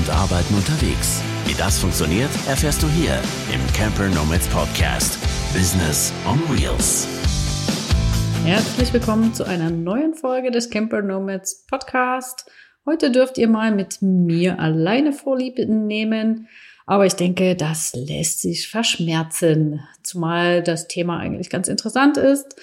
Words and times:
und 0.00 0.10
Arbeiten 0.10 0.54
unterwegs. 0.54 1.22
Wie 1.46 1.52
das 1.54 1.78
funktioniert, 1.78 2.30
erfährst 2.48 2.82
du 2.82 2.88
hier 2.88 3.20
im 3.52 3.72
Camper 3.74 4.08
Nomads 4.08 4.48
Podcast. 4.48 5.18
Business 5.52 6.12
on 6.26 6.38
Wheels. 6.48 7.06
Herzlich 8.44 8.92
willkommen 8.94 9.34
zu 9.34 9.44
einer 9.44 9.68
neuen 9.68 10.14
Folge 10.14 10.50
des 10.50 10.70
Camper 10.70 11.02
Nomads 11.02 11.66
Podcast. 11.66 12.50
Heute 12.86 13.10
dürft 13.10 13.36
ihr 13.36 13.48
mal 13.48 13.72
mit 13.72 14.00
mir 14.00 14.58
alleine 14.58 15.12
Vorlieb 15.12 15.58
nehmen. 15.58 16.48
Aber 16.86 17.04
ich 17.04 17.14
denke, 17.14 17.54
das 17.54 17.92
lässt 17.94 18.40
sich 18.40 18.68
verschmerzen. 18.68 19.80
Zumal 20.02 20.62
das 20.62 20.88
Thema 20.88 21.18
eigentlich 21.18 21.50
ganz 21.50 21.68
interessant 21.68 22.16
ist. 22.16 22.56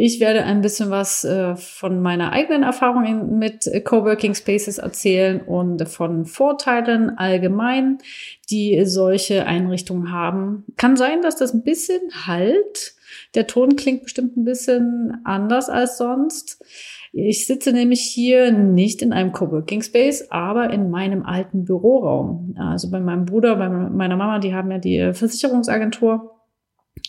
Ich 0.00 0.20
werde 0.20 0.44
ein 0.44 0.60
bisschen 0.60 0.90
was 0.90 1.24
äh, 1.24 1.56
von 1.56 2.00
meiner 2.00 2.30
eigenen 2.30 2.62
Erfahrung 2.62 3.36
mit 3.36 3.68
Coworking 3.84 4.36
Spaces 4.36 4.78
erzählen 4.78 5.40
und 5.40 5.88
von 5.88 6.24
Vorteilen 6.24 7.18
allgemein, 7.18 7.98
die 8.48 8.84
solche 8.84 9.44
Einrichtungen 9.46 10.12
haben. 10.12 10.64
Kann 10.76 10.96
sein, 10.96 11.20
dass 11.20 11.34
das 11.34 11.52
ein 11.52 11.64
bisschen 11.64 12.00
halt. 12.28 12.94
Der 13.34 13.48
Ton 13.48 13.74
klingt 13.74 14.04
bestimmt 14.04 14.36
ein 14.36 14.44
bisschen 14.44 15.20
anders 15.24 15.68
als 15.68 15.98
sonst. 15.98 16.64
Ich 17.12 17.48
sitze 17.48 17.72
nämlich 17.72 18.02
hier 18.02 18.52
nicht 18.52 19.02
in 19.02 19.12
einem 19.12 19.32
Coworking 19.32 19.82
Space, 19.82 20.30
aber 20.30 20.70
in 20.70 20.90
meinem 20.90 21.24
alten 21.24 21.64
Büroraum. 21.64 22.54
Also 22.56 22.88
bei 22.88 23.00
meinem 23.00 23.26
Bruder, 23.26 23.56
bei 23.56 23.68
meiner 23.68 24.16
Mama, 24.16 24.38
die 24.38 24.54
haben 24.54 24.70
ja 24.70 24.78
die 24.78 25.12
Versicherungsagentur. 25.12 26.37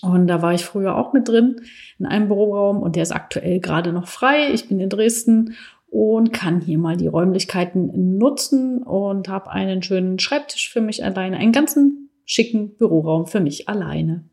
Und 0.02 0.28
da 0.28 0.42
war 0.42 0.54
ich 0.54 0.66
früher 0.66 0.96
auch 0.96 1.14
mit 1.14 1.28
drin 1.28 1.62
in 1.98 2.06
einem 2.06 2.28
Büroraum 2.28 2.82
und 2.82 2.96
der 2.96 3.04
ist 3.04 3.12
aktuell 3.12 3.60
gerade 3.60 3.92
noch 3.92 4.08
frei. 4.08 4.52
Ich 4.54 4.68
bin 4.68 4.80
in 4.80 4.90
Dresden 4.90 5.56
und 5.90 6.32
kann 6.34 6.62
hier 6.62 6.78
mal 6.78 6.98
die 6.98 7.08
Räumlichkeiten 7.08 8.18
nutzen 8.18 8.84
und 8.84 9.28
habe 9.28 9.50
einen 9.50 9.82
schönen 9.82 10.20
Schreibtisch 10.20 10.70
für 10.72 10.82
mich 10.82 11.04
alleine, 11.04 11.38
einen 11.38 11.52
ganzen 11.52 12.10
schicken 12.26 12.76
Büroraum 12.76 13.26
für 13.26 13.40
mich 13.40 13.68
alleine. 13.68 14.24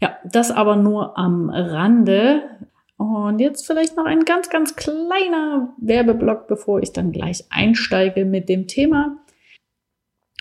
Ja, 0.00 0.16
das 0.24 0.50
aber 0.50 0.76
nur 0.76 1.16
am 1.16 1.48
Rande. 1.48 2.42
Und 2.98 3.40
jetzt 3.40 3.66
vielleicht 3.66 3.96
noch 3.96 4.04
ein 4.04 4.24
ganz, 4.24 4.50
ganz 4.50 4.76
kleiner 4.76 5.74
Werbeblock, 5.78 6.46
bevor 6.46 6.82
ich 6.82 6.92
dann 6.92 7.10
gleich 7.10 7.44
einsteige 7.50 8.24
mit 8.24 8.48
dem 8.48 8.66
Thema. 8.66 9.21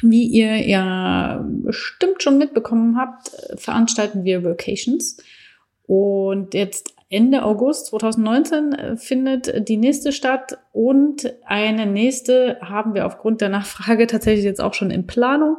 Wie 0.01 0.25
ihr 0.25 0.57
ja 0.67 1.45
bestimmt 1.47 2.23
schon 2.23 2.37
mitbekommen 2.37 2.97
habt, 2.97 3.31
veranstalten 3.55 4.23
wir 4.23 4.43
Vacations. 4.43 5.17
Und 5.85 6.53
jetzt 6.53 6.93
Ende 7.09 7.43
August 7.43 7.87
2019 7.87 8.97
findet 8.97 9.67
die 9.67 9.75
nächste 9.75 10.13
statt 10.13 10.57
und 10.71 11.33
eine 11.45 11.85
nächste 11.85 12.57
haben 12.61 12.93
wir 12.93 13.05
aufgrund 13.05 13.41
der 13.41 13.49
Nachfrage 13.49 14.07
tatsächlich 14.07 14.45
jetzt 14.45 14.61
auch 14.61 14.73
schon 14.73 14.91
in 14.91 15.07
Planung. 15.07 15.57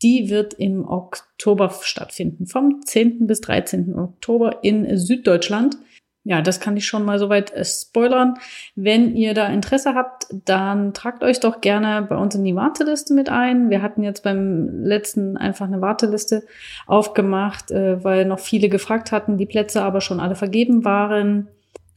Die 0.00 0.30
wird 0.30 0.54
im 0.54 0.88
Oktober 0.88 1.74
stattfinden, 1.82 2.46
vom 2.46 2.82
10. 2.84 3.26
bis 3.26 3.40
13. 3.40 3.98
Oktober 3.98 4.60
in 4.62 4.96
Süddeutschland 4.96 5.76
ja, 6.24 6.40
das 6.40 6.60
kann 6.60 6.76
ich 6.76 6.86
schon 6.86 7.04
mal 7.04 7.18
soweit 7.18 7.52
äh, 7.52 7.64
spoilern. 7.64 8.34
Wenn 8.76 9.16
ihr 9.16 9.34
da 9.34 9.48
Interesse 9.48 9.94
habt, 9.94 10.26
dann 10.44 10.94
tragt 10.94 11.24
euch 11.24 11.40
doch 11.40 11.60
gerne 11.60 12.06
bei 12.08 12.16
uns 12.16 12.34
in 12.36 12.44
die 12.44 12.54
Warteliste 12.54 13.12
mit 13.12 13.28
ein. 13.28 13.70
Wir 13.70 13.82
hatten 13.82 14.04
jetzt 14.04 14.22
beim 14.22 14.84
letzten 14.84 15.36
einfach 15.36 15.66
eine 15.66 15.80
Warteliste 15.80 16.44
aufgemacht, 16.86 17.72
äh, 17.72 18.02
weil 18.04 18.24
noch 18.24 18.38
viele 18.38 18.68
gefragt 18.68 19.10
hatten, 19.10 19.36
die 19.36 19.46
Plätze 19.46 19.82
aber 19.82 20.00
schon 20.00 20.20
alle 20.20 20.36
vergeben 20.36 20.84
waren. 20.84 21.48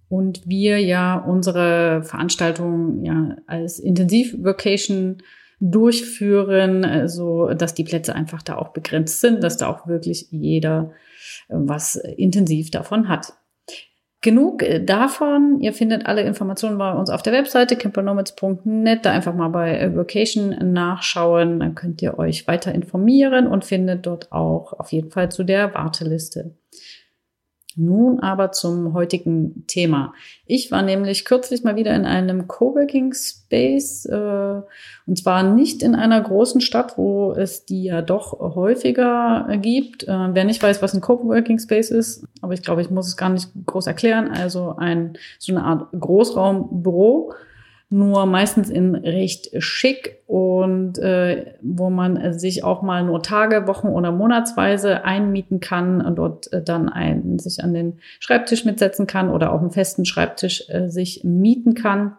Und 0.09 0.47
wir 0.47 0.79
ja 0.79 1.17
unsere 1.17 2.01
Veranstaltung 2.03 3.03
ja 3.03 3.35
als 3.45 3.79
Intensiv-Vacation 3.79 5.17
durchführen, 5.59 6.83
äh, 6.83 7.07
so 7.07 7.49
dass 7.49 7.75
die 7.75 7.83
Plätze 7.83 8.15
einfach 8.15 8.41
da 8.41 8.55
auch 8.55 8.69
begrenzt 8.69 9.21
sind, 9.21 9.43
dass 9.43 9.57
da 9.57 9.67
auch 9.67 9.87
wirklich 9.87 10.27
jeder 10.31 10.91
was 11.47 11.95
intensiv 11.95 12.71
davon 12.71 13.07
hat. 13.07 13.33
Genug 14.25 14.63
äh, 14.63 14.83
davon. 14.83 15.59
Ihr 15.61 15.71
findet 15.71 16.07
alle 16.07 16.23
Informationen 16.23 16.79
bei 16.79 16.91
uns 16.91 17.11
auf 17.11 17.21
der 17.21 17.31
Webseite 17.31 17.75
campernomads.net. 17.75 19.05
Da 19.05 19.11
einfach 19.11 19.35
mal 19.35 19.49
bei 19.49 19.95
Vocation 19.95 20.73
nachschauen. 20.73 21.59
Dann 21.59 21.75
könnt 21.75 22.01
ihr 22.01 22.17
euch 22.17 22.47
weiter 22.47 22.73
informieren 22.73 23.45
und 23.45 23.65
findet 23.65 24.07
dort 24.07 24.31
auch 24.31 24.73
auf 24.73 24.91
jeden 24.91 25.11
Fall 25.11 25.29
zu 25.29 25.43
der 25.43 25.75
Warteliste. 25.75 26.55
Nun 27.77 28.21
aber 28.21 28.51
zum 28.53 28.93
heutigen 28.93 29.65
Thema. 29.67 30.13
Ich 30.45 30.71
war 30.71 30.81
nämlich 30.81 31.25
kürzlich 31.25 31.63
mal 31.63 31.75
wieder 31.75 31.93
in 31.93 32.05
einem 32.05 32.47
Coworking 32.47 33.13
Space 33.13 34.05
äh, 34.05 34.61
und 35.07 35.17
zwar 35.17 35.43
nicht 35.43 35.83
in 35.83 35.93
einer 35.93 36.21
großen 36.21 36.61
Stadt, 36.61 36.97
wo 36.97 37.33
es 37.33 37.65
die 37.65 37.83
ja 37.83 38.01
doch 38.01 38.39
häufiger 38.55 39.57
gibt. 39.61 40.03
Äh, 40.03 40.33
wer 40.33 40.45
nicht 40.45 40.63
weiß, 40.63 40.81
was 40.81 40.93
ein 40.93 41.01
Coworking 41.01 41.59
Space 41.59 41.91
ist, 41.91 42.25
aber 42.41 42.53
ich 42.53 42.61
glaube, 42.61 42.81
ich 42.81 42.89
muss 42.89 43.07
es 43.07 43.17
gar 43.17 43.29
nicht 43.29 43.49
groß 43.65 43.87
erklären. 43.87 44.29
Also 44.29 44.75
ein 44.77 45.17
so 45.37 45.53
eine 45.53 45.63
Art 45.65 45.87
Großraumbüro 45.99 47.33
nur 47.89 48.25
meistens 48.25 48.69
in 48.69 48.95
recht 48.95 49.51
schick 49.61 50.19
und 50.27 50.97
äh, 50.97 51.53
wo 51.61 51.89
man 51.89 52.37
sich 52.37 52.63
auch 52.63 52.81
mal 52.81 53.03
nur 53.03 53.21
Tage, 53.21 53.67
Wochen 53.67 53.87
oder 53.87 54.11
Monatsweise 54.11 55.05
einmieten 55.05 55.59
kann 55.59 56.01
und 56.01 56.15
dort 56.15 56.51
äh, 56.51 56.63
dann 56.63 56.89
ein, 56.89 57.37
sich 57.37 57.63
an 57.63 57.73
den 57.73 57.99
Schreibtisch 58.19 58.65
mitsetzen 58.65 59.07
kann 59.07 59.29
oder 59.29 59.53
auch 59.53 59.61
einen 59.61 59.71
festen 59.71 60.05
Schreibtisch 60.05 60.67
äh, 60.69 60.89
sich 60.89 61.23
mieten 61.23 61.75
kann 61.75 62.17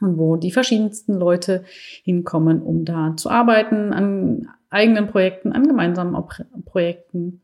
und 0.00 0.18
wo 0.18 0.36
die 0.36 0.50
verschiedensten 0.50 1.14
Leute 1.14 1.64
hinkommen, 2.02 2.62
um 2.62 2.84
da 2.84 3.14
zu 3.16 3.30
arbeiten 3.30 3.92
an 3.92 4.48
eigenen 4.70 5.08
Projekten, 5.08 5.52
an 5.52 5.68
gemeinsamen 5.68 6.22
Projekten 6.64 7.40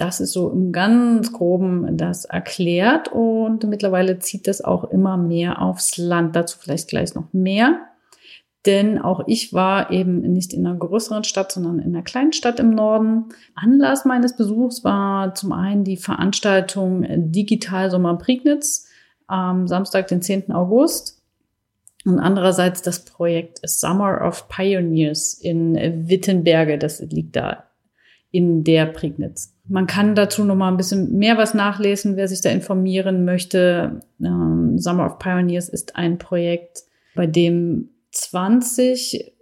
das 0.00 0.20
ist 0.20 0.32
so 0.32 0.50
im 0.50 0.72
ganz 0.72 1.32
groben 1.32 1.96
das 1.96 2.24
erklärt 2.24 3.08
und 3.08 3.64
mittlerweile 3.64 4.18
zieht 4.18 4.48
das 4.48 4.62
auch 4.62 4.84
immer 4.84 5.16
mehr 5.16 5.60
aufs 5.60 5.98
Land. 5.98 6.36
Dazu 6.36 6.58
vielleicht 6.58 6.88
gleich 6.88 7.14
noch 7.14 7.32
mehr. 7.32 7.78
Denn 8.66 8.98
auch 8.98 9.22
ich 9.26 9.52
war 9.52 9.90
eben 9.90 10.20
nicht 10.20 10.52
in 10.52 10.66
einer 10.66 10.76
größeren 10.76 11.24
Stadt, 11.24 11.52
sondern 11.52 11.78
in 11.78 11.94
einer 11.94 12.04
kleinen 12.04 12.32
Stadt 12.32 12.60
im 12.60 12.70
Norden. 12.70 13.26
Anlass 13.54 14.04
meines 14.04 14.36
Besuchs 14.36 14.84
war 14.84 15.34
zum 15.34 15.52
einen 15.52 15.84
die 15.84 15.96
Veranstaltung 15.96 17.06
Digital 17.08 17.90
Sommer 17.90 18.16
Prignitz 18.16 18.86
am 19.26 19.66
Samstag, 19.66 20.08
den 20.08 20.22
10. 20.22 20.52
August. 20.52 21.22
Und 22.04 22.18
andererseits 22.18 22.82
das 22.82 23.04
Projekt 23.04 23.60
Summer 23.62 24.26
of 24.26 24.48
Pioneers 24.48 25.34
in 25.34 25.74
Wittenberge. 26.08 26.78
Das 26.78 27.00
liegt 27.00 27.36
da 27.36 27.69
in 28.30 28.64
der 28.64 28.86
Prignitz. 28.86 29.54
Man 29.68 29.86
kann 29.86 30.14
dazu 30.14 30.44
noch 30.44 30.56
mal 30.56 30.68
ein 30.68 30.76
bisschen 30.76 31.16
mehr 31.18 31.36
was 31.36 31.54
nachlesen, 31.54 32.16
wer 32.16 32.28
sich 32.28 32.40
da 32.40 32.50
informieren 32.50 33.24
möchte. 33.24 34.00
Ähm, 34.20 34.78
Summer 34.78 35.06
of 35.06 35.18
Pioneers 35.18 35.68
ist 35.68 35.96
ein 35.96 36.18
Projekt, 36.18 36.84
bei 37.14 37.26
dem 37.26 37.90
20 38.12 39.32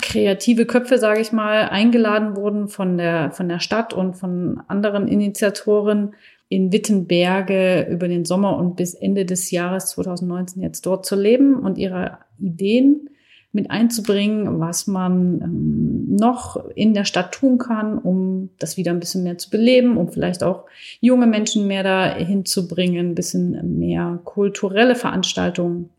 kreative 0.00 0.64
Köpfe, 0.64 0.98
sage 0.98 1.20
ich 1.20 1.32
mal, 1.32 1.68
eingeladen 1.68 2.36
wurden 2.36 2.68
von 2.68 2.96
der, 2.96 3.30
von 3.30 3.48
der 3.48 3.60
Stadt 3.60 3.92
und 3.92 4.14
von 4.14 4.62
anderen 4.68 5.06
Initiatoren 5.06 6.14
in 6.48 6.72
Wittenberge 6.72 7.86
über 7.90 8.08
den 8.08 8.24
Sommer 8.24 8.56
und 8.56 8.76
bis 8.76 8.94
Ende 8.94 9.24
des 9.24 9.50
Jahres 9.50 9.86
2019 9.90 10.62
jetzt 10.62 10.84
dort 10.86 11.04
zu 11.04 11.16
leben 11.16 11.56
und 11.56 11.78
ihre 11.78 12.18
Ideen 12.38 13.08
mit 13.52 13.70
einzubringen, 13.70 14.60
was 14.60 14.86
man 14.86 15.40
ähm, 15.42 16.16
noch 16.16 16.56
in 16.74 16.94
der 16.94 17.04
Stadt 17.04 17.32
tun 17.32 17.58
kann, 17.58 17.98
um 17.98 18.50
das 18.58 18.76
wieder 18.76 18.90
ein 18.92 19.00
bisschen 19.00 19.22
mehr 19.22 19.38
zu 19.38 19.50
beleben, 19.50 19.96
um 19.98 20.08
vielleicht 20.08 20.42
auch 20.42 20.64
junge 21.00 21.26
Menschen 21.26 21.66
mehr 21.66 21.82
dahin 21.82 22.46
zu 22.46 22.66
bringen, 22.66 23.10
ein 23.10 23.14
bisschen 23.14 23.78
mehr 23.78 24.18
kulturelle 24.24 24.94
Veranstaltungen 24.94 25.90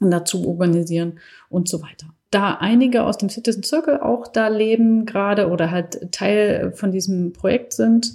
dazu 0.00 0.48
organisieren 0.48 1.20
und 1.48 1.68
so 1.68 1.82
weiter. 1.82 2.06
Da 2.30 2.54
einige 2.54 3.04
aus 3.04 3.18
dem 3.18 3.28
Citizen 3.28 3.62
Circle 3.62 4.00
auch 4.00 4.28
da 4.28 4.48
leben 4.48 5.04
gerade 5.04 5.48
oder 5.48 5.70
halt 5.70 6.12
Teil 6.12 6.72
von 6.74 6.92
diesem 6.92 7.32
Projekt 7.32 7.72
sind, 7.72 8.12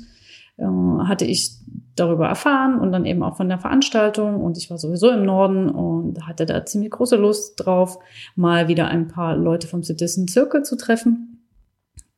äh, 0.57 0.65
hatte 0.65 1.25
ich 1.25 1.51
darüber 1.95 2.27
erfahren 2.27 2.79
und 2.79 2.91
dann 2.91 3.05
eben 3.05 3.23
auch 3.23 3.37
von 3.37 3.47
der 3.47 3.59
Veranstaltung 3.59 4.41
und 4.41 4.57
ich 4.57 4.69
war 4.69 4.77
sowieso 4.77 5.09
im 5.11 5.25
Norden 5.25 5.69
und 5.69 6.27
hatte 6.27 6.45
da 6.45 6.65
ziemlich 6.65 6.91
große 6.91 7.15
Lust 7.15 7.53
drauf, 7.57 7.99
mal 8.35 8.67
wieder 8.67 8.87
ein 8.87 9.07
paar 9.07 9.35
Leute 9.35 9.67
vom 9.67 9.83
Citizen 9.83 10.27
Circle 10.27 10.63
zu 10.63 10.75
treffen. 10.75 11.47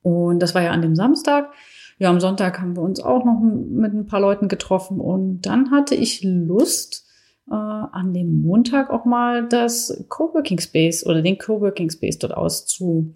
Und 0.01 0.39
das 0.39 0.55
war 0.55 0.63
ja 0.63 0.71
an 0.71 0.81
dem 0.81 0.95
Samstag. 0.95 1.51
Ja, 1.99 2.09
am 2.09 2.19
Sonntag 2.19 2.59
haben 2.59 2.75
wir 2.75 2.83
uns 2.83 2.99
auch 2.99 3.25
noch 3.25 3.39
mit 3.41 3.93
ein 3.93 4.05
paar 4.05 4.21
Leuten 4.21 4.47
getroffen 4.47 4.99
und 4.99 5.41
dann 5.41 5.71
hatte 5.71 5.95
ich 5.95 6.23
Lust, 6.23 7.07
äh, 7.49 7.53
an 7.53 8.13
dem 8.13 8.41
Montag 8.41 8.89
auch 8.89 9.05
mal 9.05 9.47
das 9.47 10.05
Coworking 10.09 10.59
Space 10.59 11.05
oder 11.05 11.21
den 11.21 11.37
Coworking 11.37 11.89
Space 11.89 12.19
dort 12.19 12.35
auszu 12.35 13.15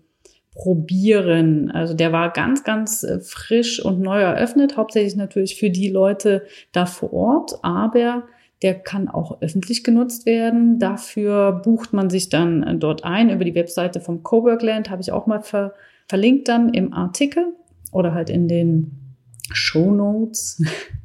probieren. 0.54 1.72
Also 1.72 1.94
der 1.94 2.12
war 2.12 2.32
ganz, 2.32 2.64
ganz 2.64 3.04
äh, 3.04 3.20
frisch 3.22 3.84
und 3.84 4.02
neu 4.02 4.20
eröffnet, 4.22 4.78
hauptsächlich 4.78 5.16
natürlich 5.16 5.58
für 5.58 5.70
die 5.70 5.90
Leute 5.90 6.44
da 6.72 6.86
vor 6.86 7.14
Ort, 7.14 7.54
aber 7.64 8.24
der 8.62 8.76
kann 8.76 9.08
auch 9.08 9.42
öffentlich 9.42 9.84
genutzt 9.84 10.26
werden. 10.26 10.78
Dafür 10.78 11.52
bucht 11.52 11.94
man 11.94 12.10
sich 12.10 12.30
dann 12.30 12.64
äh, 12.64 12.76
dort 12.76 13.04
ein 13.04 13.30
über 13.30 13.46
die 13.46 13.56
Webseite 13.56 14.02
vom 14.02 14.24
Coworkland, 14.24 14.90
habe 14.90 15.02
ich 15.02 15.12
auch 15.12 15.26
mal 15.26 15.42
ver 15.42 15.74
verlinkt 16.08 16.50
dann 16.50 16.74
im 16.74 16.92
Artikel 16.92 17.54
oder 17.94 18.14
halt 18.14 18.30
in 18.30 18.50
den 18.50 19.16
Show 19.54 19.92
Notes. 19.92 20.62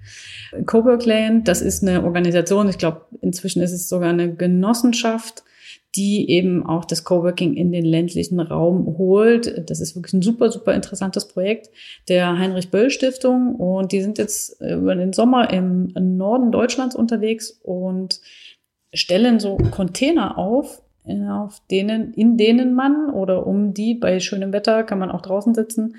Coworkland, 0.67 1.47
das 1.47 1.63
ist 1.63 1.83
eine 1.83 2.03
Organisation, 2.03 2.69
ich 2.69 2.79
glaube, 2.79 3.03
inzwischen 3.21 3.63
ist 3.63 3.73
es 3.73 3.89
sogar 3.89 4.11
eine 4.11 4.35
Genossenschaft, 4.35 5.45
die 5.97 6.31
eben 6.31 6.65
auch 6.67 6.85
das 6.85 7.05
Coworking 7.05 7.55
in 7.55 7.73
den 7.73 7.85
ländlichen 7.85 8.39
Raum 8.39 8.99
holt. 8.99 9.69
Das 9.71 9.81
ist 9.81 9.97
wirklich 9.97 10.13
ein 10.13 10.23
super, 10.23 10.51
super 10.51 10.75
interessantes 10.75 11.27
Projekt 11.27 11.71
der 12.09 12.39
Heinrich 12.39 12.71
Böll 12.71 12.91
Stiftung 12.91 13.57
und 13.57 13.93
die 13.93 14.03
sind 14.03 14.19
jetzt 14.19 14.61
über 14.61 14.95
den 14.95 15.13
Sommer 15.13 15.53
im 15.53 15.93
Norden 15.95 16.53
Deutschlands 16.53 16.95
unterwegs 16.95 17.51
und 17.63 18.21
stellen 18.93 19.41
so 19.41 19.57
Container 19.71 20.39
auf, 20.39 20.83
auf 21.29 21.63
denen, 21.71 22.13
in 22.15 22.37
denen 22.37 22.75
man 22.75 23.11
oder 23.11 23.47
um 23.47 23.75
die 23.75 23.95
bei 23.95 24.21
schönem 24.21 24.53
Wetter 24.53 24.83
kann 24.83 24.99
man 24.99 25.11
auch 25.11 25.23
draußen 25.23 25.55
sitzen, 25.55 25.97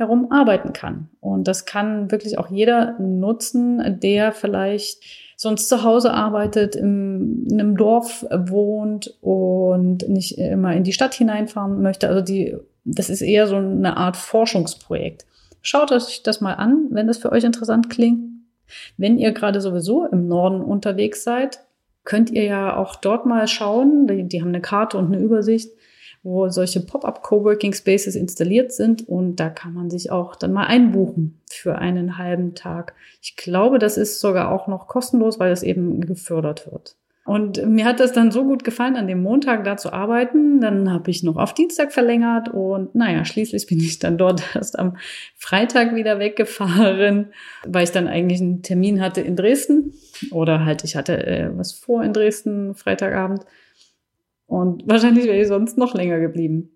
herum 0.00 0.32
arbeiten 0.32 0.72
kann. 0.72 1.08
Und 1.20 1.46
das 1.46 1.66
kann 1.66 2.10
wirklich 2.10 2.38
auch 2.38 2.50
jeder 2.50 2.98
nutzen, 2.98 4.00
der 4.00 4.32
vielleicht 4.32 5.02
sonst 5.36 5.68
zu 5.68 5.84
Hause 5.84 6.12
arbeitet, 6.12 6.74
in, 6.74 7.46
in 7.48 7.60
einem 7.60 7.76
Dorf 7.76 8.26
wohnt 8.30 9.16
und 9.20 10.08
nicht 10.08 10.38
immer 10.38 10.74
in 10.74 10.84
die 10.84 10.92
Stadt 10.92 11.14
hineinfahren 11.14 11.80
möchte. 11.80 12.08
Also 12.08 12.22
die, 12.22 12.56
das 12.84 13.08
ist 13.08 13.22
eher 13.22 13.46
so 13.46 13.56
eine 13.56 13.96
Art 13.96 14.16
Forschungsprojekt. 14.16 15.24
Schaut 15.62 15.92
euch 15.92 16.22
das 16.22 16.40
mal 16.40 16.54
an, 16.54 16.88
wenn 16.90 17.06
das 17.06 17.18
für 17.18 17.32
euch 17.32 17.44
interessant 17.44 17.88
klingt. 17.90 18.24
Wenn 18.96 19.18
ihr 19.18 19.32
gerade 19.32 19.60
sowieso 19.60 20.06
im 20.06 20.28
Norden 20.28 20.60
unterwegs 20.60 21.24
seid, 21.24 21.60
könnt 22.04 22.30
ihr 22.30 22.44
ja 22.44 22.76
auch 22.76 22.96
dort 22.96 23.26
mal 23.26 23.46
schauen. 23.48 24.06
Die, 24.06 24.24
die 24.24 24.40
haben 24.40 24.48
eine 24.48 24.60
Karte 24.60 24.98
und 24.98 25.06
eine 25.06 25.22
Übersicht 25.22 25.70
wo 26.22 26.48
solche 26.48 26.80
Pop-up 26.80 27.22
Coworking 27.22 27.72
Spaces 27.72 28.14
installiert 28.14 28.72
sind 28.72 29.08
und 29.08 29.36
da 29.36 29.48
kann 29.48 29.72
man 29.72 29.90
sich 29.90 30.10
auch 30.10 30.36
dann 30.36 30.52
mal 30.52 30.66
einbuchen 30.66 31.40
für 31.48 31.78
einen 31.78 32.18
halben 32.18 32.54
Tag. 32.54 32.94
Ich 33.22 33.36
glaube, 33.36 33.78
das 33.78 33.96
ist 33.96 34.20
sogar 34.20 34.50
auch 34.50 34.66
noch 34.66 34.86
kostenlos, 34.86 35.38
weil 35.38 35.50
das 35.50 35.62
eben 35.62 36.00
gefördert 36.00 36.70
wird. 36.70 36.96
Und 37.30 37.64
mir 37.64 37.84
hat 37.84 38.00
das 38.00 38.12
dann 38.12 38.32
so 38.32 38.44
gut 38.44 38.64
gefallen, 38.64 38.96
an 38.96 39.06
dem 39.06 39.22
Montag 39.22 39.62
da 39.62 39.76
zu 39.76 39.92
arbeiten. 39.92 40.60
Dann 40.60 40.90
habe 40.90 41.10
ich 41.10 41.22
noch 41.22 41.36
auf 41.36 41.54
Dienstag 41.54 41.92
verlängert 41.92 42.48
und 42.48 42.94
naja, 42.94 43.24
schließlich 43.24 43.66
bin 43.66 43.78
ich 43.78 43.98
dann 43.98 44.18
dort 44.18 44.42
erst 44.54 44.78
am 44.78 44.96
Freitag 45.36 45.94
wieder 45.94 46.18
weggefahren, 46.18 47.32
weil 47.64 47.84
ich 47.84 47.92
dann 47.92 48.08
eigentlich 48.08 48.40
einen 48.40 48.62
Termin 48.62 49.00
hatte 49.00 49.20
in 49.20 49.36
Dresden 49.36 49.94
oder 50.32 50.64
halt 50.64 50.82
ich 50.82 50.96
hatte 50.96 51.24
äh, 51.24 51.50
was 51.56 51.72
vor 51.72 52.02
in 52.02 52.12
Dresden 52.12 52.74
Freitagabend 52.74 53.44
und 54.50 54.82
wahrscheinlich 54.88 55.26
wäre 55.26 55.40
ich 55.40 55.46
sonst 55.46 55.78
noch 55.78 55.94
länger 55.94 56.18
geblieben. 56.18 56.70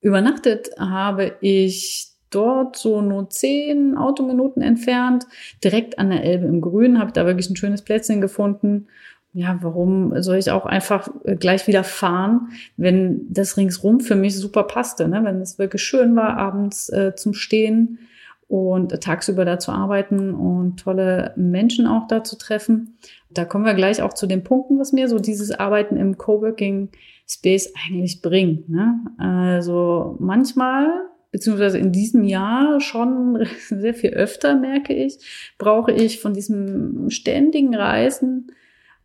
Übernachtet 0.00 0.70
habe 0.78 1.32
ich 1.40 2.12
dort 2.30 2.76
so 2.76 3.02
nur 3.02 3.28
zehn 3.28 3.96
Autominuten 3.96 4.62
entfernt, 4.62 5.26
direkt 5.64 5.98
an 5.98 6.10
der 6.10 6.22
Elbe 6.22 6.46
im 6.46 6.60
Grün, 6.60 7.00
habe 7.00 7.10
da 7.10 7.26
wirklich 7.26 7.50
ein 7.50 7.56
schönes 7.56 7.82
Plätzchen 7.82 8.20
gefunden. 8.20 8.86
Ja, 9.32 9.58
warum 9.62 10.22
soll 10.22 10.36
ich 10.36 10.52
auch 10.52 10.64
einfach 10.64 11.08
äh, 11.24 11.34
gleich 11.34 11.66
wieder 11.66 11.82
fahren, 11.82 12.50
wenn 12.76 13.26
das 13.30 13.56
ringsrum 13.56 13.98
für 13.98 14.14
mich 14.14 14.36
super 14.36 14.62
passte, 14.62 15.08
ne? 15.08 15.24
wenn 15.24 15.40
es 15.40 15.58
wirklich 15.58 15.82
schön 15.82 16.14
war, 16.14 16.36
abends 16.38 16.88
äh, 16.90 17.16
zum 17.16 17.34
Stehen 17.34 17.98
und 18.48 19.00
tagsüber 19.00 19.44
da 19.44 19.58
zu 19.58 19.72
arbeiten 19.72 20.34
und 20.34 20.78
tolle 20.78 21.32
Menschen 21.36 21.86
auch 21.86 22.06
da 22.06 22.22
zu 22.22 22.36
treffen. 22.36 22.96
Da 23.30 23.44
kommen 23.44 23.64
wir 23.64 23.74
gleich 23.74 24.02
auch 24.02 24.14
zu 24.14 24.26
den 24.26 24.44
Punkten, 24.44 24.78
was 24.78 24.92
mir 24.92 25.08
so 25.08 25.18
dieses 25.18 25.50
Arbeiten 25.50 25.96
im 25.96 26.16
Coworking 26.16 26.90
Space 27.28 27.72
eigentlich 27.86 28.22
bringt. 28.22 28.68
Ne? 28.68 29.00
Also 29.18 30.16
manchmal, 30.20 30.88
beziehungsweise 31.32 31.78
in 31.78 31.90
diesem 31.90 32.22
Jahr 32.22 32.80
schon 32.80 33.44
sehr 33.68 33.94
viel 33.94 34.10
öfter, 34.10 34.54
merke 34.54 34.94
ich, 34.94 35.18
brauche 35.58 35.90
ich 35.90 36.20
von 36.20 36.32
diesem 36.32 37.10
ständigen 37.10 37.74
Reisen 37.74 38.52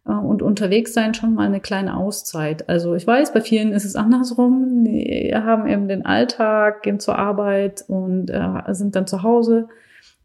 und 0.03 0.41
unterwegs 0.41 0.93
sein 0.93 1.13
schon 1.13 1.35
mal 1.35 1.45
eine 1.45 1.59
kleine 1.59 1.95
Auszeit. 1.95 2.67
Also 2.67 2.95
ich 2.95 3.05
weiß, 3.05 3.33
bei 3.33 3.41
vielen 3.41 3.71
ist 3.71 3.85
es 3.85 3.95
andersrum. 3.95 4.83
Die 4.83 5.31
haben 5.33 5.67
eben 5.67 5.87
den 5.87 6.05
Alltag, 6.05 6.81
gehen 6.83 6.99
zur 6.99 7.19
Arbeit 7.19 7.85
und 7.87 8.29
äh, 8.29 8.73
sind 8.73 8.95
dann 8.95 9.05
zu 9.05 9.21
Hause 9.21 9.67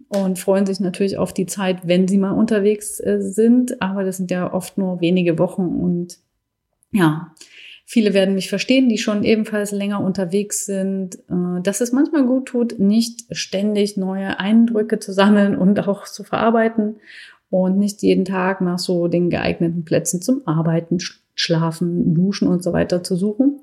und 0.08 0.38
freuen 0.38 0.66
sich 0.66 0.80
natürlich 0.80 1.18
auf 1.18 1.34
die 1.34 1.46
Zeit, 1.46 1.86
wenn 1.86 2.08
sie 2.08 2.18
mal 2.18 2.30
unterwegs 2.30 3.00
äh, 3.00 3.20
sind. 3.20 3.82
Aber 3.82 4.04
das 4.04 4.16
sind 4.16 4.30
ja 4.30 4.52
oft 4.52 4.78
nur 4.78 5.00
wenige 5.00 5.38
Wochen 5.38 5.66
und 5.66 6.18
ja, 6.92 7.34
viele 7.84 8.14
werden 8.14 8.34
mich 8.34 8.48
verstehen, 8.48 8.88
die 8.88 8.96
schon 8.96 9.24
ebenfalls 9.24 9.72
länger 9.72 10.00
unterwegs 10.00 10.64
sind, 10.64 11.16
äh, 11.28 11.60
dass 11.62 11.82
es 11.82 11.92
manchmal 11.92 12.24
gut 12.24 12.46
tut, 12.46 12.78
nicht 12.78 13.24
ständig 13.36 13.98
neue 13.98 14.40
Eindrücke 14.40 14.98
zu 15.00 15.12
sammeln 15.12 15.54
und 15.56 15.86
auch 15.86 16.04
zu 16.04 16.24
verarbeiten 16.24 16.96
und 17.50 17.78
nicht 17.78 18.02
jeden 18.02 18.24
Tag 18.24 18.60
nach 18.60 18.78
so 18.78 19.08
den 19.08 19.30
geeigneten 19.30 19.84
Plätzen 19.84 20.20
zum 20.20 20.42
Arbeiten, 20.46 20.98
Schlafen, 21.34 22.14
Duschen 22.14 22.48
und 22.48 22.62
so 22.62 22.72
weiter 22.72 23.02
zu 23.02 23.16
suchen. 23.16 23.60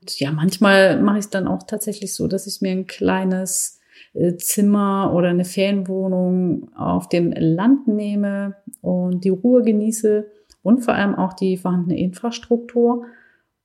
Und 0.00 0.18
ja, 0.18 0.32
manchmal 0.32 1.00
mache 1.00 1.18
ich 1.18 1.26
es 1.26 1.30
dann 1.30 1.46
auch 1.46 1.62
tatsächlich 1.62 2.14
so, 2.14 2.26
dass 2.26 2.46
ich 2.46 2.60
mir 2.60 2.72
ein 2.72 2.86
kleines 2.86 3.80
äh, 4.14 4.34
Zimmer 4.36 5.12
oder 5.14 5.28
eine 5.28 5.44
Ferienwohnung 5.44 6.72
auf 6.74 7.08
dem 7.08 7.32
Land 7.32 7.86
nehme 7.86 8.56
und 8.80 9.24
die 9.24 9.30
Ruhe 9.30 9.62
genieße 9.62 10.26
und 10.62 10.80
vor 10.80 10.94
allem 10.94 11.14
auch 11.14 11.32
die 11.32 11.56
vorhandene 11.56 11.98
Infrastruktur 11.98 13.04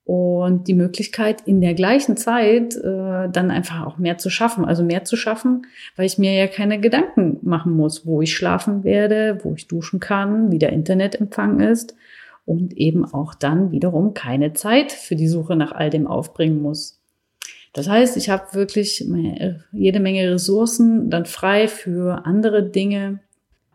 und 0.07 0.69
die 0.69 0.73
Möglichkeit 0.73 1.41
in 1.41 1.59
der 1.59 1.73
gleichen 1.73 2.15
Zeit 2.15 2.77
äh, 2.77 3.27
dann 3.29 3.51
einfach 3.51 3.85
auch 3.85 3.97
mehr 3.97 4.17
zu 4.17 4.29
schaffen. 4.29 4.63
Also 4.63 4.81
mehr 4.81 5.03
zu 5.03 5.17
schaffen, 5.17 5.67
weil 5.97 6.05
ich 6.05 6.17
mir 6.17 6.33
ja 6.33 6.47
keine 6.47 6.79
Gedanken 6.79 7.39
machen 7.41 7.73
muss, 7.73 8.05
wo 8.05 8.21
ich 8.21 8.33
schlafen 8.33 8.85
werde, 8.85 9.39
wo 9.43 9.53
ich 9.55 9.67
duschen 9.67 9.99
kann, 9.99 10.49
wie 10.49 10.59
der 10.59 10.71
Internetempfang 10.71 11.59
ist 11.59 11.93
und 12.45 12.77
eben 12.77 13.03
auch 13.03 13.35
dann 13.35 13.71
wiederum 13.71 14.13
keine 14.13 14.53
Zeit 14.53 14.93
für 14.93 15.17
die 15.17 15.27
Suche 15.27 15.57
nach 15.57 15.73
all 15.73 15.89
dem 15.89 16.07
aufbringen 16.07 16.61
muss. 16.61 17.01
Das 17.73 17.89
heißt, 17.89 18.15
ich 18.15 18.29
habe 18.29 18.53
wirklich 18.53 19.05
jede 19.73 19.99
Menge 19.99 20.31
Ressourcen 20.31 21.09
dann 21.09 21.25
frei 21.25 21.67
für 21.67 22.25
andere 22.25 22.63
Dinge, 22.63 23.19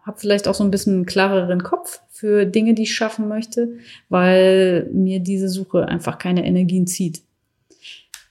habe 0.02 0.18
vielleicht 0.18 0.48
auch 0.48 0.54
so 0.54 0.64
ein 0.64 0.70
bisschen 0.70 0.94
einen 0.94 1.06
klareren 1.06 1.62
Kopf 1.62 2.00
für 2.10 2.44
Dinge, 2.44 2.74
die 2.74 2.82
ich 2.82 2.94
schaffen 2.94 3.28
möchte, 3.28 3.76
weil 4.08 4.88
mir 4.92 5.20
diese 5.20 5.48
Suche 5.48 5.86
einfach 5.86 6.18
keine 6.18 6.44
Energien 6.44 6.86
zieht. 6.86 7.22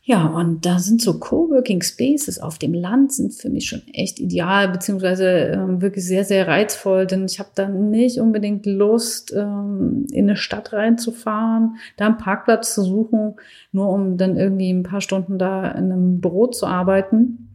Ja, 0.03 0.25
und 0.25 0.65
da 0.65 0.79
sind 0.79 0.99
so 1.01 1.19
Coworking 1.19 1.83
Spaces 1.83 2.39
auf 2.39 2.57
dem 2.57 2.73
Land 2.73 3.13
sind 3.13 3.35
für 3.35 3.49
mich 3.49 3.67
schon 3.67 3.83
echt 3.93 4.19
ideal, 4.19 4.67
beziehungsweise 4.67 5.27
ähm, 5.29 5.81
wirklich 5.81 6.03
sehr, 6.03 6.25
sehr 6.25 6.47
reizvoll, 6.47 7.05
denn 7.05 7.25
ich 7.25 7.39
habe 7.39 7.51
dann 7.53 7.91
nicht 7.91 8.19
unbedingt 8.19 8.65
Lust, 8.65 9.31
ähm, 9.31 10.07
in 10.11 10.25
eine 10.25 10.35
Stadt 10.37 10.73
reinzufahren, 10.73 11.77
da 11.97 12.07
einen 12.07 12.17
Parkplatz 12.17 12.73
zu 12.73 12.83
suchen, 12.83 13.35
nur 13.71 13.89
um 13.89 14.17
dann 14.17 14.37
irgendwie 14.37 14.71
ein 14.71 14.83
paar 14.83 15.01
Stunden 15.01 15.37
da 15.37 15.69
in 15.69 15.91
einem 15.91 16.19
Büro 16.19 16.47
zu 16.47 16.65
arbeiten. 16.65 17.50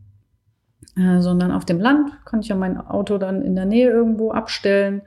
Äh, 0.97 1.21
sondern 1.21 1.53
auf 1.53 1.67
dem 1.67 1.79
Land 1.79 2.11
kann 2.25 2.41
ich 2.41 2.49
ja 2.49 2.57
mein 2.57 2.79
Auto 2.79 3.19
dann 3.19 3.43
in 3.43 3.55
der 3.55 3.67
Nähe 3.67 3.91
irgendwo 3.91 4.31
abstellen. 4.31 5.03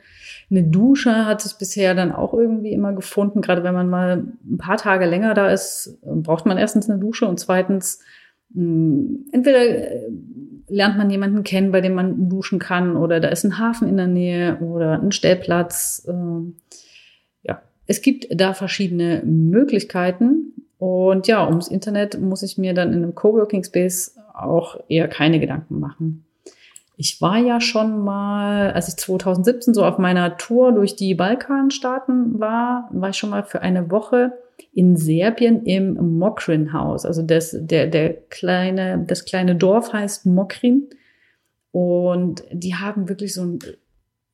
Eine 0.51 0.63
Dusche 0.63 1.25
hat 1.25 1.41
sich 1.41 1.57
bisher 1.57 1.95
dann 1.95 2.11
auch 2.11 2.33
irgendwie 2.35 2.73
immer 2.73 2.93
gefunden. 2.93 3.41
Gerade 3.41 3.63
wenn 3.63 3.73
man 3.73 3.89
mal 3.89 4.23
ein 4.47 4.57
paar 4.59 4.77
Tage 4.77 5.07
länger 5.07 5.33
da 5.33 5.49
ist, 5.49 5.97
braucht 6.03 6.45
man 6.45 6.59
erstens 6.59 6.89
eine 6.89 6.99
Dusche 6.99 7.25
und 7.27 7.39
zweitens 7.39 8.01
mh, 8.53 8.63
hm, 8.63 9.25
entweder 9.31 9.61
äh, 9.67 10.11
lernt 10.67 10.99
man 10.99 11.09
jemanden 11.09 11.43
kennen, 11.43 11.71
bei 11.71 11.81
dem 11.81 11.95
man 11.95 12.29
duschen 12.29 12.59
kann 12.59 12.95
oder 12.95 13.19
da 13.19 13.29
ist 13.29 13.43
ein 13.43 13.57
Hafen 13.57 13.87
in 13.87 13.97
der 13.97 14.07
Nähe 14.07 14.57
oder 14.59 15.01
ein 15.01 15.11
Stellplatz. 15.11 16.07
Äh, 16.07 16.51
ja, 17.41 17.63
es 17.87 18.03
gibt 18.03 18.27
da 18.29 18.53
verschiedene 18.53 19.23
Möglichkeiten. 19.25 20.53
Und 20.79 21.27
ja, 21.27 21.45
ums 21.45 21.67
Internet 21.67 22.19
muss 22.19 22.41
ich 22.41 22.57
mir 22.57 22.73
dann 22.73 22.93
in 22.93 23.03
einem 23.03 23.13
Coworking 23.13 23.63
Space 23.63 24.17
auch 24.33 24.79
eher 24.87 25.09
keine 25.09 25.39
Gedanken 25.39 25.79
machen. 25.79 26.25
Ich 26.95 27.21
war 27.21 27.37
ja 27.37 27.61
schon 27.61 28.03
mal, 28.03 28.71
als 28.71 28.87
ich 28.87 28.97
2017 28.97 29.73
so 29.73 29.85
auf 29.85 29.97
meiner 29.97 30.37
Tour 30.37 30.71
durch 30.71 30.95
die 30.95 31.15
Balkanstaaten 31.15 32.39
war, 32.39 32.89
war 32.91 33.09
ich 33.09 33.17
schon 33.17 33.29
mal 33.29 33.43
für 33.43 33.61
eine 33.61 33.91
Woche 33.91 34.33
in 34.73 34.97
Serbien 34.97 35.63
im 35.63 36.17
Mokrin 36.17 36.73
Haus. 36.73 37.05
Also 37.05 37.21
das, 37.21 37.55
der, 37.57 37.87
der 37.87 38.13
kleine, 38.13 39.03
das 39.05 39.25
kleine 39.25 39.55
Dorf 39.55 39.93
heißt 39.93 40.25
Mokrin. 40.25 40.87
Und 41.71 42.43
die 42.51 42.75
haben 42.75 43.09
wirklich 43.09 43.33
so 43.33 43.43
ein 43.43 43.59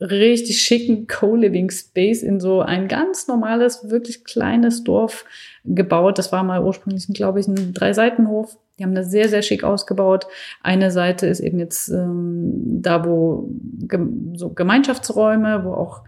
richtig 0.02 0.62
schicken 0.62 1.08
Co-Living 1.08 1.70
Space 1.72 2.22
in 2.22 2.40
so 2.40 2.62
ein 2.62 2.88
ganz 2.88 3.28
normales, 3.28 3.90
wirklich 3.90 4.24
kleines 4.24 4.84
Dorf 4.84 5.26
gebaut. 5.64 6.18
Das 6.18 6.32
war 6.32 6.44
mal 6.44 6.64
ursprünglich, 6.64 7.08
glaube 7.14 7.40
ich, 7.40 7.48
ein 7.48 7.74
Drei-Seitenhof. 7.74 8.58
Die 8.78 8.84
haben 8.84 8.96
das 8.96 9.10
sehr, 9.10 9.30
sehr 9.30 9.42
schick 9.42 9.64
ausgebaut. 9.64 10.28
Eine 10.62 10.92
Seite 10.92 11.28
ist 11.28 11.40
eben 11.40 11.60
jetzt 11.60 11.88
ähm, 11.90 12.82
da, 12.82 13.06
wo 13.06 13.50
so 14.34 14.50
Gemeinschaftsräume, 14.50 15.64
wo 15.64 15.72
auch 15.72 16.04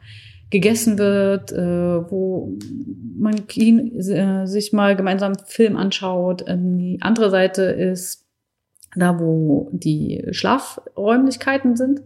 gegessen 0.50 0.98
wird, 0.98 1.52
äh, 1.54 2.12
wo 2.12 2.58
man 3.18 3.36
äh, 3.56 4.46
sich 4.46 4.74
mal 4.74 4.96
gemeinsam 4.96 5.36
Film 5.46 5.78
anschaut. 5.78 6.44
Ähm, 6.48 6.78
die 6.78 7.02
andere 7.02 7.30
Seite 7.30 7.64
ist 7.64 8.26
da, 8.96 9.20
wo 9.20 9.70
die 9.72 10.26
Schlafräumlichkeiten 10.32 11.76
sind. 11.76 12.02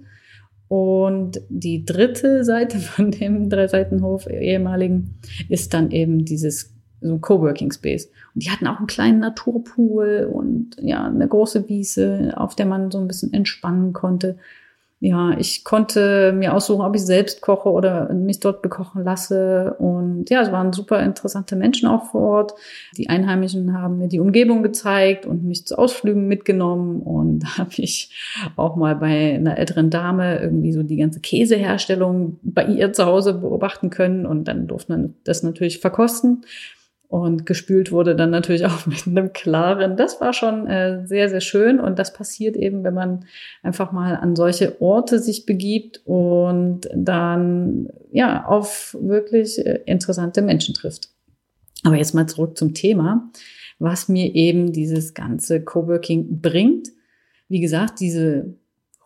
Und 0.71 1.41
die 1.49 1.83
dritte 1.83 2.45
Seite 2.45 2.79
von 2.79 3.11
dem 3.11 3.49
Dreiseitenhof 3.49 4.25
ehemaligen 4.27 5.15
ist 5.49 5.73
dann 5.73 5.91
eben 5.91 6.23
dieses 6.23 6.73
so 7.01 7.15
ein 7.15 7.19
Coworking 7.19 7.73
Space. 7.73 8.05
Und 8.33 8.45
die 8.45 8.51
hatten 8.51 8.67
auch 8.67 8.77
einen 8.77 8.87
kleinen 8.87 9.19
Naturpool 9.19 10.29
und 10.31 10.77
ja, 10.79 11.03
eine 11.07 11.27
große 11.27 11.67
Wiese, 11.67 12.31
auf 12.37 12.55
der 12.55 12.67
man 12.67 12.89
so 12.89 12.99
ein 12.99 13.09
bisschen 13.09 13.33
entspannen 13.33 13.91
konnte 13.91 14.37
ja, 15.03 15.35
ich 15.35 15.63
konnte 15.63 16.31
mir 16.31 16.53
aussuchen, 16.53 16.85
ob 16.85 16.95
ich 16.95 17.01
selbst 17.01 17.41
koche 17.41 17.69
oder 17.69 18.13
mich 18.13 18.39
dort 18.39 18.61
bekochen 18.61 19.03
lasse. 19.03 19.75
Und 19.79 20.29
ja, 20.29 20.43
es 20.43 20.51
waren 20.51 20.73
super 20.73 21.01
interessante 21.01 21.55
Menschen 21.55 21.89
auch 21.89 22.11
vor 22.11 22.21
Ort. 22.21 22.53
Die 22.97 23.09
Einheimischen 23.09 23.73
haben 23.73 23.97
mir 23.97 24.09
die 24.09 24.19
Umgebung 24.19 24.61
gezeigt 24.61 25.25
und 25.25 25.43
mich 25.43 25.65
zu 25.65 25.79
Ausflügen 25.79 26.27
mitgenommen. 26.27 27.01
Und 27.01 27.39
da 27.39 27.57
habe 27.57 27.71
ich 27.77 28.11
auch 28.55 28.75
mal 28.75 28.95
bei 28.95 29.33
einer 29.33 29.57
älteren 29.57 29.89
Dame 29.89 30.39
irgendwie 30.39 30.71
so 30.71 30.83
die 30.83 30.97
ganze 30.97 31.19
Käseherstellung 31.19 32.37
bei 32.43 32.65
ihr 32.65 32.93
zu 32.93 33.07
Hause 33.07 33.33
beobachten 33.33 33.89
können. 33.89 34.27
Und 34.27 34.47
dann 34.47 34.67
durfte 34.67 34.91
man 34.91 35.15
das 35.23 35.41
natürlich 35.41 35.79
verkosten. 35.79 36.43
Und 37.11 37.45
gespült 37.45 37.91
wurde 37.91 38.15
dann 38.15 38.29
natürlich 38.29 38.65
auch 38.67 38.85
mit 38.85 39.05
einem 39.05 39.33
klaren. 39.33 39.97
Das 39.97 40.21
war 40.21 40.31
schon 40.31 40.65
äh, 40.65 41.05
sehr, 41.05 41.27
sehr 41.27 41.41
schön. 41.41 41.81
Und 41.81 41.99
das 41.99 42.13
passiert 42.13 42.55
eben, 42.55 42.85
wenn 42.85 42.93
man 42.93 43.25
einfach 43.63 43.91
mal 43.91 44.15
an 44.15 44.37
solche 44.37 44.81
Orte 44.81 45.19
sich 45.19 45.45
begibt 45.45 45.99
und 46.05 46.89
dann 46.95 47.89
ja 48.13 48.45
auf 48.45 48.95
wirklich 48.97 49.59
äh, 49.59 49.81
interessante 49.85 50.41
Menschen 50.41 50.73
trifft. 50.73 51.09
Aber 51.83 51.97
jetzt 51.97 52.15
mal 52.15 52.27
zurück 52.27 52.57
zum 52.57 52.73
Thema, 52.73 53.29
was 53.77 54.07
mir 54.07 54.33
eben 54.33 54.71
dieses 54.71 55.13
ganze 55.13 55.61
Coworking 55.61 56.39
bringt. 56.39 56.87
Wie 57.49 57.59
gesagt, 57.59 57.99
diese 57.99 58.53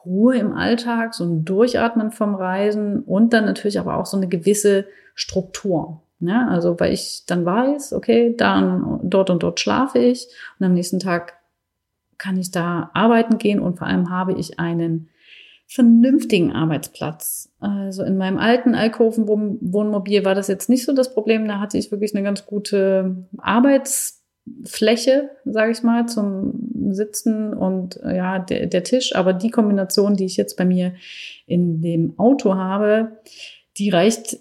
Ruhe 0.06 0.38
im 0.38 0.54
Alltag, 0.54 1.16
so 1.16 1.24
ein 1.24 1.44
Durchatmen 1.44 2.12
vom 2.12 2.36
Reisen 2.36 3.02
und 3.02 3.34
dann 3.34 3.46
natürlich 3.46 3.80
aber 3.80 3.98
auch 3.98 4.06
so 4.06 4.16
eine 4.16 4.28
gewisse 4.28 4.86
Struktur. 5.16 6.04
Ja, 6.28 6.48
also 6.48 6.80
weil 6.80 6.94
ich 6.94 7.24
dann 7.26 7.46
weiß, 7.46 7.94
okay, 7.94 8.36
dann 8.36 9.00
dort 9.04 9.30
und 9.30 9.44
dort 9.44 9.60
schlafe 9.60 10.00
ich 10.00 10.28
und 10.60 10.66
am 10.66 10.74
nächsten 10.74 11.00
Tag 11.00 11.34
kann 12.18 12.38
ich 12.38 12.52
da 12.52 12.90
arbeiten 12.94 13.38
gehen 13.38 13.60
und 13.60 13.78
vor 13.78 13.88
allem 13.88 14.10
habe 14.10 14.34
ich 14.34 14.60
einen 14.60 15.10
vernünftigen 15.68 16.52
Arbeitsplatz. 16.52 17.52
Also 17.60 18.04
in 18.04 18.18
meinem 18.18 18.38
alten 18.38 18.76
Alkoven 18.76 19.28
Wohnmobil 19.28 20.24
war 20.24 20.36
das 20.36 20.48
jetzt 20.48 20.70
nicht 20.70 20.86
so 20.86 20.94
das 20.94 21.14
Problem. 21.14 21.48
Da 21.48 21.60
hatte 21.60 21.78
ich 21.78 21.92
wirklich 21.92 22.16
eine 22.16 22.24
ganz 22.24 22.46
gute 22.46 23.28
Arbeitsfläche, 23.38 25.32
sage 25.46 25.72
ich 25.72 25.82
mal, 25.82 26.08
zum 26.08 26.70
Sitzen 26.92 27.54
und 27.54 28.00
ja, 28.04 28.40
der, 28.40 28.68
der 28.68 28.84
Tisch. 28.84 29.16
Aber 29.16 29.34
die 29.34 29.50
Kombination, 29.50 30.16
die 30.16 30.26
ich 30.26 30.38
jetzt 30.38 30.56
bei 30.56 30.66
mir 30.66 30.94
in 31.48 31.82
dem 31.82 32.18
Auto 32.20 32.56
habe, 32.56 33.18
die 33.78 33.90
reicht 33.90 34.38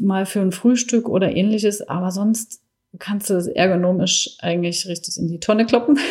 mal 0.00 0.26
für 0.26 0.40
ein 0.40 0.52
Frühstück 0.52 1.08
oder 1.08 1.34
ähnliches, 1.34 1.88
aber 1.88 2.10
sonst 2.10 2.60
kannst 2.98 3.30
du 3.30 3.34
es 3.34 3.46
ergonomisch 3.46 4.36
eigentlich 4.40 4.86
richtig 4.86 5.18
in 5.18 5.28
die 5.28 5.40
Tonne 5.40 5.66
kloppen. 5.66 5.98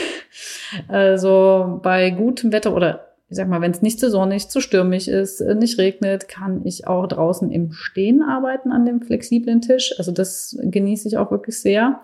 Also 0.88 1.80
bei 1.84 2.10
gutem 2.10 2.52
Wetter 2.52 2.76
oder 2.76 3.14
ich 3.30 3.38
sag 3.38 3.48
mal, 3.48 3.62
wenn 3.62 3.72
es 3.72 3.82
nicht 3.82 4.00
zu 4.00 4.10
sonnig, 4.10 4.50
zu 4.50 4.62
stürmig 4.62 5.08
ist, 5.08 5.42
äh, 5.42 5.56
nicht 5.56 5.78
regnet, 5.80 6.28
kann 6.28 6.62
ich 6.66 6.88
auch 6.88 7.08
draußen 7.08 7.52
im 7.52 7.72
Stehen 7.72 8.22
arbeiten 8.22 8.72
an 8.72 8.86
dem 8.86 9.02
flexiblen 9.02 9.62
Tisch. 9.62 9.94
Also 9.98 10.12
das 10.12 10.58
genieße 10.62 11.08
ich 11.08 11.18
auch 11.18 11.32
wirklich 11.32 11.60
sehr. 11.60 12.00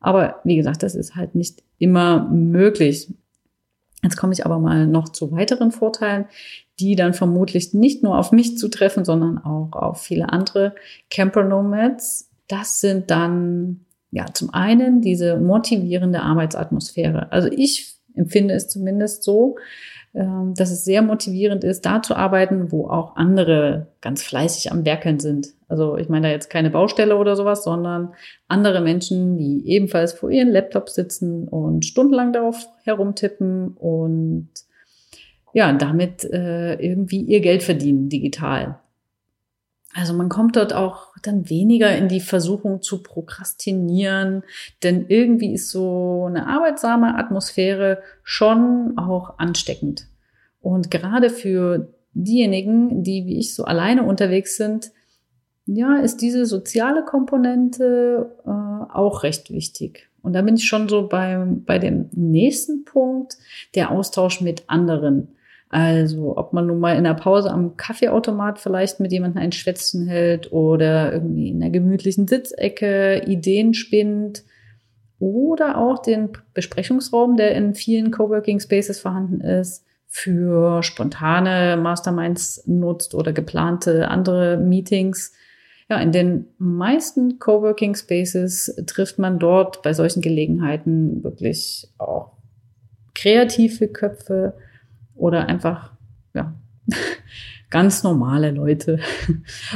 Aber 0.00 0.40
wie 0.44 0.56
gesagt, 0.56 0.82
das 0.82 0.94
ist 0.94 1.16
halt 1.16 1.34
nicht 1.34 1.62
immer 1.78 2.28
möglich. 2.28 3.08
Jetzt 4.04 4.16
komme 4.18 4.34
ich 4.34 4.44
aber 4.44 4.58
mal 4.58 4.86
noch 4.86 5.08
zu 5.08 5.32
weiteren 5.32 5.72
Vorteilen, 5.72 6.26
die 6.78 6.94
dann 6.94 7.14
vermutlich 7.14 7.72
nicht 7.72 8.02
nur 8.02 8.18
auf 8.18 8.32
mich 8.32 8.58
zutreffen, 8.58 9.04
sondern 9.04 9.38
auch 9.38 9.72
auf 9.72 10.02
viele 10.02 10.28
andere 10.28 10.74
Camper 11.10 11.42
Nomads. 11.42 12.30
Das 12.46 12.80
sind 12.80 13.10
dann 13.10 13.86
ja 14.10 14.26
zum 14.32 14.52
einen 14.52 15.00
diese 15.00 15.38
motivierende 15.38 16.20
Arbeitsatmosphäre. 16.20 17.32
Also 17.32 17.48
ich 17.50 17.96
empfinde 18.14 18.54
es 18.54 18.68
zumindest 18.68 19.22
so, 19.22 19.56
dass 20.14 20.70
es 20.70 20.84
sehr 20.84 21.02
motivierend 21.02 21.64
ist, 21.64 21.84
da 21.84 22.00
zu 22.00 22.14
arbeiten, 22.14 22.70
wo 22.70 22.86
auch 22.86 23.16
andere 23.16 23.88
ganz 24.00 24.22
fleißig 24.22 24.70
am 24.70 24.84
Werkeln 24.84 25.18
sind. 25.18 25.48
Also 25.68 25.96
ich 25.96 26.08
meine 26.08 26.28
da 26.28 26.32
jetzt 26.32 26.50
keine 26.50 26.70
Baustelle 26.70 27.16
oder 27.16 27.34
sowas, 27.34 27.64
sondern 27.64 28.14
andere 28.46 28.80
Menschen, 28.80 29.36
die 29.36 29.68
ebenfalls 29.68 30.12
vor 30.12 30.30
ihren 30.30 30.50
Laptops 30.50 30.94
sitzen 30.94 31.48
und 31.48 31.84
stundenlang 31.84 32.32
darauf 32.32 32.64
herumtippen 32.84 33.76
und 33.76 34.50
ja, 35.52 35.72
damit 35.72 36.22
äh, 36.24 36.74
irgendwie 36.74 37.22
ihr 37.22 37.40
Geld 37.40 37.64
verdienen 37.64 38.08
digital. 38.08 38.78
Also 39.94 40.12
man 40.12 40.28
kommt 40.28 40.56
dort 40.56 40.74
auch 40.74 41.14
dann 41.22 41.48
weniger 41.48 41.96
in 41.96 42.08
die 42.08 42.20
Versuchung 42.20 42.82
zu 42.82 43.02
prokrastinieren, 43.02 44.42
denn 44.82 45.06
irgendwie 45.08 45.54
ist 45.54 45.70
so 45.70 46.24
eine 46.26 46.48
arbeitsame 46.48 47.16
Atmosphäre 47.16 48.02
schon 48.24 48.98
auch 48.98 49.38
ansteckend. 49.38 50.08
Und 50.60 50.90
gerade 50.90 51.30
für 51.30 51.94
diejenigen, 52.12 53.04
die 53.04 53.26
wie 53.26 53.38
ich 53.38 53.54
so 53.54 53.64
alleine 53.64 54.02
unterwegs 54.02 54.56
sind, 54.56 54.90
ja, 55.66 55.96
ist 55.96 56.20
diese 56.20 56.44
soziale 56.44 57.04
Komponente 57.04 58.36
äh, 58.44 58.50
auch 58.92 59.22
recht 59.22 59.50
wichtig. 59.50 60.08
Und 60.22 60.32
da 60.32 60.42
bin 60.42 60.56
ich 60.56 60.66
schon 60.66 60.88
so 60.88 61.06
bei, 61.08 61.42
bei 61.46 61.78
dem 61.78 62.08
nächsten 62.12 62.84
Punkt, 62.84 63.36
der 63.74 63.90
Austausch 63.90 64.40
mit 64.40 64.64
anderen. 64.66 65.28
Also 65.74 66.36
ob 66.36 66.52
man 66.52 66.68
nun 66.68 66.78
mal 66.78 66.96
in 66.96 67.02
der 67.02 67.14
Pause 67.14 67.50
am 67.50 67.76
Kaffeeautomat 67.76 68.60
vielleicht 68.60 69.00
mit 69.00 69.10
jemandem 69.10 69.42
ein 69.42 69.50
Schwätzchen 69.50 70.06
hält 70.06 70.52
oder 70.52 71.12
irgendwie 71.12 71.48
in 71.48 71.58
der 71.58 71.70
gemütlichen 71.70 72.28
Sitzecke 72.28 73.24
Ideen 73.26 73.74
spinnt 73.74 74.44
oder 75.18 75.76
auch 75.76 76.00
den 76.00 76.28
Besprechungsraum, 76.52 77.36
der 77.36 77.56
in 77.56 77.74
vielen 77.74 78.12
Coworking 78.12 78.60
Spaces 78.60 79.00
vorhanden 79.00 79.40
ist, 79.40 79.84
für 80.06 80.80
spontane 80.84 81.76
Masterminds 81.76 82.68
nutzt 82.68 83.12
oder 83.12 83.32
geplante 83.32 84.06
andere 84.06 84.58
Meetings. 84.58 85.32
Ja, 85.90 85.98
in 85.98 86.12
den 86.12 86.46
meisten 86.58 87.40
Coworking 87.40 87.96
Spaces 87.96 88.80
trifft 88.86 89.18
man 89.18 89.40
dort 89.40 89.82
bei 89.82 89.92
solchen 89.92 90.20
Gelegenheiten 90.20 91.24
wirklich 91.24 91.88
auch 91.98 92.30
kreative 93.16 93.88
Köpfe, 93.88 94.54
oder 95.14 95.48
einfach, 95.48 95.92
ja, 96.34 96.54
ganz 97.70 98.02
normale 98.02 98.50
Leute 98.50 99.00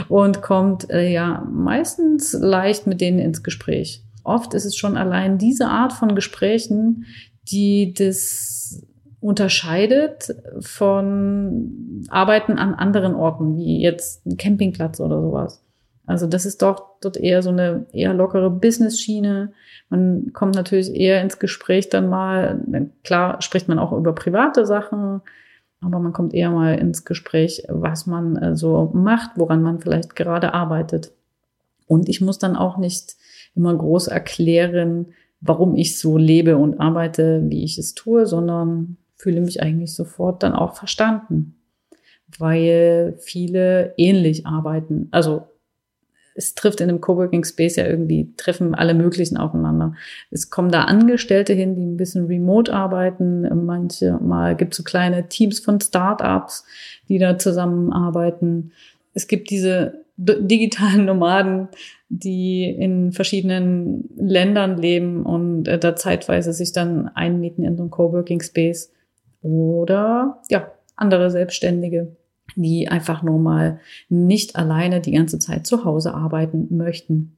und 0.08 0.42
kommt 0.42 0.88
äh, 0.90 1.10
ja 1.10 1.44
meistens 1.50 2.32
leicht 2.32 2.86
mit 2.86 3.00
denen 3.00 3.18
ins 3.18 3.42
Gespräch. 3.42 4.04
Oft 4.24 4.54
ist 4.54 4.66
es 4.66 4.76
schon 4.76 4.96
allein 4.96 5.38
diese 5.38 5.68
Art 5.68 5.92
von 5.92 6.14
Gesprächen, 6.14 7.06
die 7.50 7.94
das 7.94 8.86
unterscheidet 9.20 10.34
von 10.60 12.04
Arbeiten 12.08 12.58
an 12.58 12.74
anderen 12.74 13.14
Orten, 13.14 13.56
wie 13.56 13.80
jetzt 13.80 14.24
ein 14.26 14.36
Campingplatz 14.36 15.00
oder 15.00 15.20
sowas. 15.20 15.62
Also 16.08 16.26
das 16.26 16.46
ist 16.46 16.62
doch 16.62 16.94
dort 17.02 17.18
eher 17.18 17.42
so 17.42 17.50
eine 17.50 17.84
eher 17.92 18.14
lockere 18.14 18.50
Business-Schiene. 18.50 19.52
Man 19.90 20.32
kommt 20.32 20.54
natürlich 20.54 20.94
eher 20.94 21.20
ins 21.20 21.38
Gespräch 21.38 21.90
dann 21.90 22.08
mal. 22.08 22.88
Klar 23.04 23.42
spricht 23.42 23.68
man 23.68 23.78
auch 23.78 23.92
über 23.92 24.14
private 24.14 24.64
Sachen, 24.64 25.20
aber 25.82 25.98
man 25.98 26.14
kommt 26.14 26.32
eher 26.32 26.50
mal 26.50 26.76
ins 26.78 27.04
Gespräch, 27.04 27.64
was 27.68 28.06
man 28.06 28.36
äh, 28.36 28.56
so 28.56 28.90
macht, 28.94 29.32
woran 29.36 29.60
man 29.62 29.80
vielleicht 29.80 30.16
gerade 30.16 30.54
arbeitet. 30.54 31.12
Und 31.86 32.08
ich 32.08 32.22
muss 32.22 32.38
dann 32.38 32.56
auch 32.56 32.78
nicht 32.78 33.16
immer 33.54 33.76
groß 33.76 34.08
erklären, 34.08 35.08
warum 35.42 35.76
ich 35.76 35.98
so 35.98 36.16
lebe 36.16 36.56
und 36.56 36.80
arbeite, 36.80 37.42
wie 37.48 37.64
ich 37.64 37.76
es 37.76 37.94
tue, 37.94 38.24
sondern 38.24 38.96
fühle 39.14 39.42
mich 39.42 39.62
eigentlich 39.62 39.94
sofort 39.94 40.42
dann 40.42 40.54
auch 40.54 40.74
verstanden, 40.74 41.56
weil 42.38 43.18
viele 43.20 43.92
ähnlich 43.98 44.46
arbeiten. 44.46 45.08
Also 45.10 45.48
es 46.38 46.54
trifft 46.54 46.80
in 46.80 46.88
einem 46.88 47.00
Coworking 47.00 47.44
Space 47.44 47.74
ja 47.76 47.86
irgendwie, 47.86 48.32
treffen 48.36 48.74
alle 48.74 48.94
möglichen 48.94 49.36
aufeinander. 49.36 49.94
Es 50.30 50.50
kommen 50.50 50.70
da 50.70 50.84
Angestellte 50.84 51.52
hin, 51.52 51.74
die 51.74 51.84
ein 51.84 51.96
bisschen 51.96 52.26
remote 52.26 52.72
arbeiten. 52.72 53.42
Manche 53.66 54.18
mal 54.22 54.54
gibt 54.54 54.72
es 54.72 54.78
so 54.78 54.84
kleine 54.84 55.28
Teams 55.28 55.58
von 55.58 55.80
Startups, 55.80 56.64
die 57.08 57.18
da 57.18 57.38
zusammenarbeiten. 57.38 58.72
es 59.14 59.26
gibt 59.26 59.50
diese 59.50 60.04
digitalen 60.16 61.04
Nomaden, 61.04 61.68
die 62.08 62.64
in 62.70 63.12
verschiedenen 63.12 64.08
Ländern 64.16 64.78
leben 64.78 65.24
und 65.24 65.66
äh, 65.66 65.78
da 65.78 65.96
zeitweise 65.96 66.52
sich 66.52 66.72
dann 66.72 67.08
einmieten 67.08 67.64
in 67.64 67.76
so 67.76 67.82
einen 67.82 67.90
Coworking 67.90 68.40
Space 68.40 68.92
oder 69.42 70.40
ja, 70.50 70.70
andere 70.96 71.30
Selbstständige, 71.30 72.16
die 72.56 72.88
einfach 72.88 73.22
nur 73.22 73.38
mal 73.38 73.80
nicht 74.08 74.56
alleine 74.56 75.00
die 75.00 75.12
ganze 75.12 75.38
Zeit 75.38 75.66
zu 75.66 75.84
Hause 75.84 76.14
arbeiten 76.14 76.76
möchten. 76.76 77.36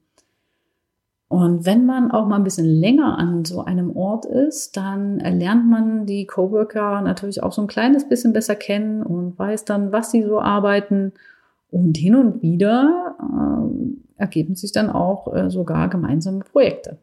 Und 1.31 1.65
wenn 1.65 1.85
man 1.85 2.11
auch 2.11 2.27
mal 2.27 2.35
ein 2.35 2.43
bisschen 2.43 2.65
länger 2.65 3.17
an 3.17 3.45
so 3.45 3.63
einem 3.63 3.95
Ort 3.95 4.25
ist, 4.25 4.75
dann 4.75 5.17
lernt 5.19 5.65
man 5.65 6.05
die 6.05 6.27
Coworker 6.27 6.99
natürlich 7.01 7.41
auch 7.41 7.53
so 7.53 7.61
ein 7.61 7.69
kleines 7.69 8.09
bisschen 8.09 8.33
besser 8.33 8.55
kennen 8.55 9.01
und 9.01 9.39
weiß 9.39 9.63
dann, 9.63 9.93
was 9.93 10.11
sie 10.11 10.23
so 10.23 10.41
arbeiten. 10.41 11.13
Und 11.69 11.97
hin 11.97 12.15
und 12.15 12.41
wieder 12.41 13.15
äh, 13.21 14.21
ergeben 14.21 14.55
sich 14.55 14.73
dann 14.73 14.89
auch 14.89 15.33
äh, 15.33 15.49
sogar 15.49 15.89
gemeinsame 15.89 16.39
Projekte. 16.39 16.97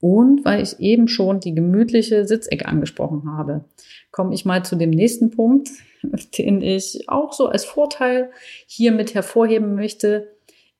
Und 0.00 0.44
weil 0.44 0.62
ich 0.62 0.80
eben 0.80 1.08
schon 1.08 1.40
die 1.40 1.54
gemütliche 1.54 2.26
Sitzecke 2.26 2.66
angesprochen 2.66 3.30
habe, 3.36 3.64
komme 4.10 4.34
ich 4.34 4.44
mal 4.44 4.64
zu 4.64 4.76
dem 4.76 4.90
nächsten 4.90 5.30
Punkt, 5.30 5.70
den 6.38 6.62
ich 6.62 7.08
auch 7.08 7.32
so 7.32 7.46
als 7.46 7.64
Vorteil 7.64 8.30
hiermit 8.66 9.14
hervorheben 9.14 9.74
möchte. 9.74 10.28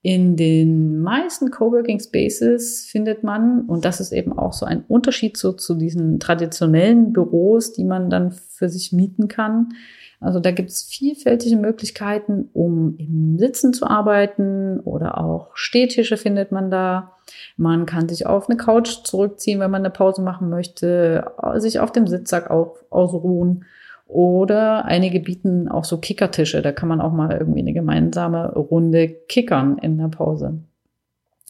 In 0.02 0.37
den 0.37 1.00
meisten 1.00 1.50
Coworking 1.50 2.00
Spaces 2.00 2.87
findet 2.87 3.23
man, 3.23 3.66
und 3.66 3.85
das 3.85 4.00
ist 4.00 4.12
eben 4.12 4.38
auch 4.38 4.54
so 4.54 4.64
ein 4.64 4.85
Unterschied 4.88 5.37
zu, 5.37 5.52
zu 5.52 5.75
diesen 5.75 6.19
traditionellen 6.19 7.12
Büros, 7.12 7.73
die 7.73 7.85
man 7.85 8.09
dann 8.09 8.33
für 8.33 8.69
sich 8.69 8.92
mieten 8.92 9.28
kann, 9.28 9.75
also 10.21 10.38
da 10.38 10.50
gibt 10.50 10.69
es 10.69 10.83
vielfältige 10.83 11.57
Möglichkeiten, 11.57 12.50
um 12.52 12.95
im 12.99 13.38
Sitzen 13.38 13.73
zu 13.73 13.87
arbeiten 13.87 14.78
oder 14.80 15.16
auch 15.16 15.49
Stehtische 15.54 16.19
findet 16.19 16.52
man 16.52 16.71
da. 16.71 17.12
Man 17.57 17.87
kann 17.87 18.09
sich 18.09 18.26
auf 18.26 18.49
eine 18.49 18.59
Couch 18.59 19.02
zurückziehen, 19.04 19.61
wenn 19.61 19.71
man 19.71 19.80
eine 19.80 19.90
Pause 19.90 20.21
machen 20.21 20.50
möchte, 20.50 21.33
sich 21.57 21.80
auf 21.80 21.90
dem 21.90 22.07
Sitzsack 22.07 22.50
auch 22.50 22.76
ausruhen. 22.90 23.64
Oder 24.11 24.87
einige 24.87 25.21
bieten 25.21 25.69
auch 25.69 25.85
so 25.85 25.99
Kickertische. 25.99 26.62
Da 26.62 26.73
kann 26.73 26.88
man 26.88 27.00
auch 27.00 27.12
mal 27.12 27.31
irgendwie 27.31 27.61
eine 27.61 27.73
gemeinsame 27.73 28.52
Runde 28.55 29.09
kickern 29.09 29.79
in 29.79 29.99
der 29.99 30.09
Pause. 30.09 30.59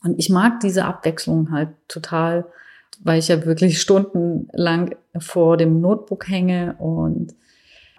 Und 0.05 0.19
ich 0.19 0.29
mag 0.29 0.61
diese 0.61 0.85
Abwechslung 0.85 1.51
halt 1.53 1.71
total, 1.89 2.45
weil 3.03 3.19
ich 3.19 3.29
ja 3.29 3.47
wirklich 3.47 3.81
stundenlang 3.81 4.95
vor 5.19 5.57
dem 5.57 5.81
Notebook 5.81 6.29
hänge 6.29 6.75
und 6.79 7.35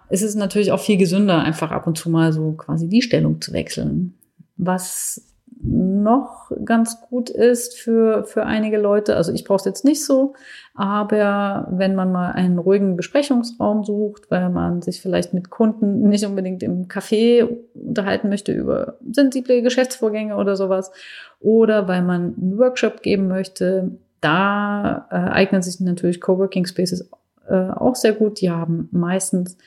es 0.08 0.22
ist 0.22 0.34
natürlich 0.34 0.70
auch 0.70 0.80
viel 0.80 0.98
gesünder, 0.98 1.40
einfach 1.40 1.70
ab 1.70 1.86
und 1.86 1.98
zu 1.98 2.10
mal 2.10 2.32
so 2.32 2.52
quasi 2.52 2.88
die 2.88 3.02
Stellung 3.02 3.40
zu 3.40 3.52
wechseln. 3.52 4.14
Was 4.56 5.31
noch 5.64 6.50
ganz 6.64 7.00
gut 7.00 7.30
ist 7.30 7.78
für, 7.78 8.24
für 8.24 8.44
einige 8.44 8.78
Leute, 8.78 9.16
also 9.16 9.32
ich 9.32 9.44
brauche 9.44 9.58
es 9.58 9.64
jetzt 9.64 9.84
nicht 9.84 10.04
so, 10.04 10.34
aber 10.74 11.68
wenn 11.70 11.94
man 11.94 12.10
mal 12.10 12.32
einen 12.32 12.58
ruhigen 12.58 12.96
Besprechungsraum 12.96 13.84
sucht, 13.84 14.30
weil 14.30 14.50
man 14.50 14.82
sich 14.82 15.00
vielleicht 15.00 15.34
mit 15.34 15.50
Kunden 15.50 16.08
nicht 16.08 16.24
unbedingt 16.24 16.62
im 16.62 16.88
Café 16.88 17.48
unterhalten 17.74 18.28
möchte 18.28 18.52
über 18.52 18.98
sensible 19.10 19.62
Geschäftsvorgänge 19.62 20.36
oder 20.36 20.56
sowas, 20.56 20.90
oder 21.38 21.86
weil 21.88 22.02
man 22.02 22.34
einen 22.40 22.58
Workshop 22.58 23.02
geben 23.02 23.28
möchte, 23.28 23.92
da 24.20 25.06
äh, 25.10 25.14
eignen 25.14 25.62
sich 25.62 25.80
natürlich 25.80 26.20
Coworking 26.20 26.66
Spaces 26.66 27.08
äh, 27.48 27.54
auch 27.54 27.96
sehr 27.96 28.12
gut. 28.12 28.40
Die 28.40 28.50
haben 28.50 28.88
meistens 28.92 29.58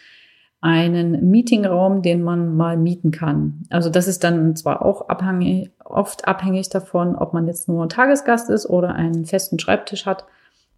einen 0.65 1.29
Meetingraum, 1.29 2.01
den 2.01 2.23
man 2.23 2.57
mal 2.57 2.75
mieten 2.75 3.11
kann. 3.11 3.67
Also 3.69 3.91
das 3.91 4.07
ist 4.07 4.23
dann 4.23 4.55
zwar 4.55 4.83
auch 4.83 5.09
abhängig, 5.09 5.69
oft 5.83 6.27
abhängig 6.27 6.69
davon, 6.69 7.15
ob 7.15 7.33
man 7.33 7.45
jetzt 7.45 7.67
nur 7.67 7.87
Tagesgast 7.87 8.49
ist 8.49 8.67
oder 8.67 8.95
einen 8.95 9.25
festen 9.25 9.59
Schreibtisch 9.59 10.07
hat. 10.07 10.25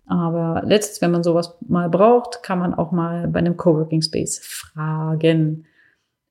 Aber 0.06 0.62
letztens, 0.66 1.02
wenn 1.02 1.12
man 1.12 1.24
sowas 1.24 1.56
mal 1.62 1.90
braucht, 1.90 2.44
kann 2.44 2.60
man 2.60 2.74
auch 2.74 2.92
mal 2.92 3.30
bei 3.30 3.40
einem 3.40 3.56
Coworking 3.56 4.02
Space 4.02 4.40
fragen. 4.44 5.64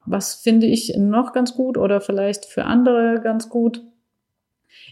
Was 0.04 0.34
finde 0.34 0.66
ich 0.66 0.94
noch 0.98 1.32
ganz 1.32 1.54
gut 1.54 1.78
oder 1.78 2.02
vielleicht 2.02 2.44
für 2.44 2.64
andere 2.64 3.22
ganz 3.24 3.48
gut? 3.48 3.82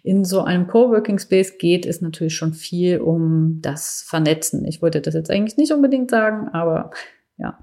In 0.03 0.25
so 0.25 0.41
einem 0.41 0.69
Coworking 0.69 1.19
Space 1.19 1.59
geht 1.59 1.85
es 1.85 2.01
natürlich 2.01 2.35
schon 2.35 2.55
viel 2.55 2.99
um 3.01 3.59
das 3.61 4.03
Vernetzen. 4.09 4.65
Ich 4.65 4.81
wollte 4.81 5.03
das 5.03 5.13
jetzt 5.13 5.31
eigentlich 5.31 5.59
nicht 5.59 5.73
unbedingt 5.73 6.11
sagen, 6.11 6.49
aber 6.49 6.93
ja. 7.37 7.59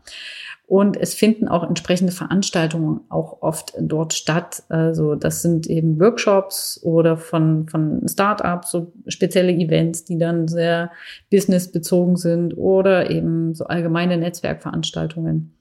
Und 0.72 0.96
es 0.96 1.14
finden 1.16 1.50
auch 1.50 1.68
entsprechende 1.68 2.14
Veranstaltungen 2.14 3.02
auch 3.10 3.42
oft 3.42 3.74
dort 3.78 4.14
statt. 4.14 4.64
Also 4.70 5.16
das 5.16 5.42
sind 5.42 5.68
eben 5.68 6.00
Workshops 6.00 6.80
oder 6.82 7.18
von, 7.18 7.68
von 7.68 8.08
Startups, 8.08 8.72
so 8.72 8.94
spezielle 9.06 9.52
Events, 9.52 10.06
die 10.06 10.18
dann 10.18 10.48
sehr 10.48 10.92
businessbezogen 11.30 12.16
sind 12.16 12.54
oder 12.58 13.12
eben 13.12 13.54
so 13.54 13.66
allgemeine 13.66 14.16
Netzwerkveranstaltungen. 14.16 15.58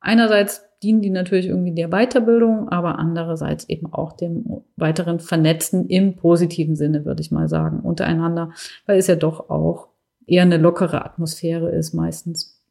Einerseits 0.00 0.64
dienen 0.82 1.02
die 1.02 1.10
natürlich 1.10 1.46
irgendwie 1.46 1.76
der 1.76 1.90
Weiterbildung, 1.90 2.68
aber 2.68 2.98
andererseits 2.98 3.68
eben 3.68 3.92
auch 3.92 4.10
dem 4.10 4.64
weiteren 4.74 5.20
Vernetzen 5.20 5.86
im 5.86 6.16
positiven 6.16 6.74
Sinne, 6.74 7.04
würde 7.04 7.20
ich 7.20 7.30
mal 7.30 7.48
sagen, 7.48 7.78
untereinander, 7.78 8.50
weil 8.86 8.98
es 8.98 9.06
ja 9.06 9.14
doch 9.14 9.50
auch 9.50 9.86
eher 10.26 10.42
eine 10.42 10.56
lockere 10.56 11.04
Atmosphäre 11.04 11.70
ist 11.70 11.94
meistens. 11.94 12.61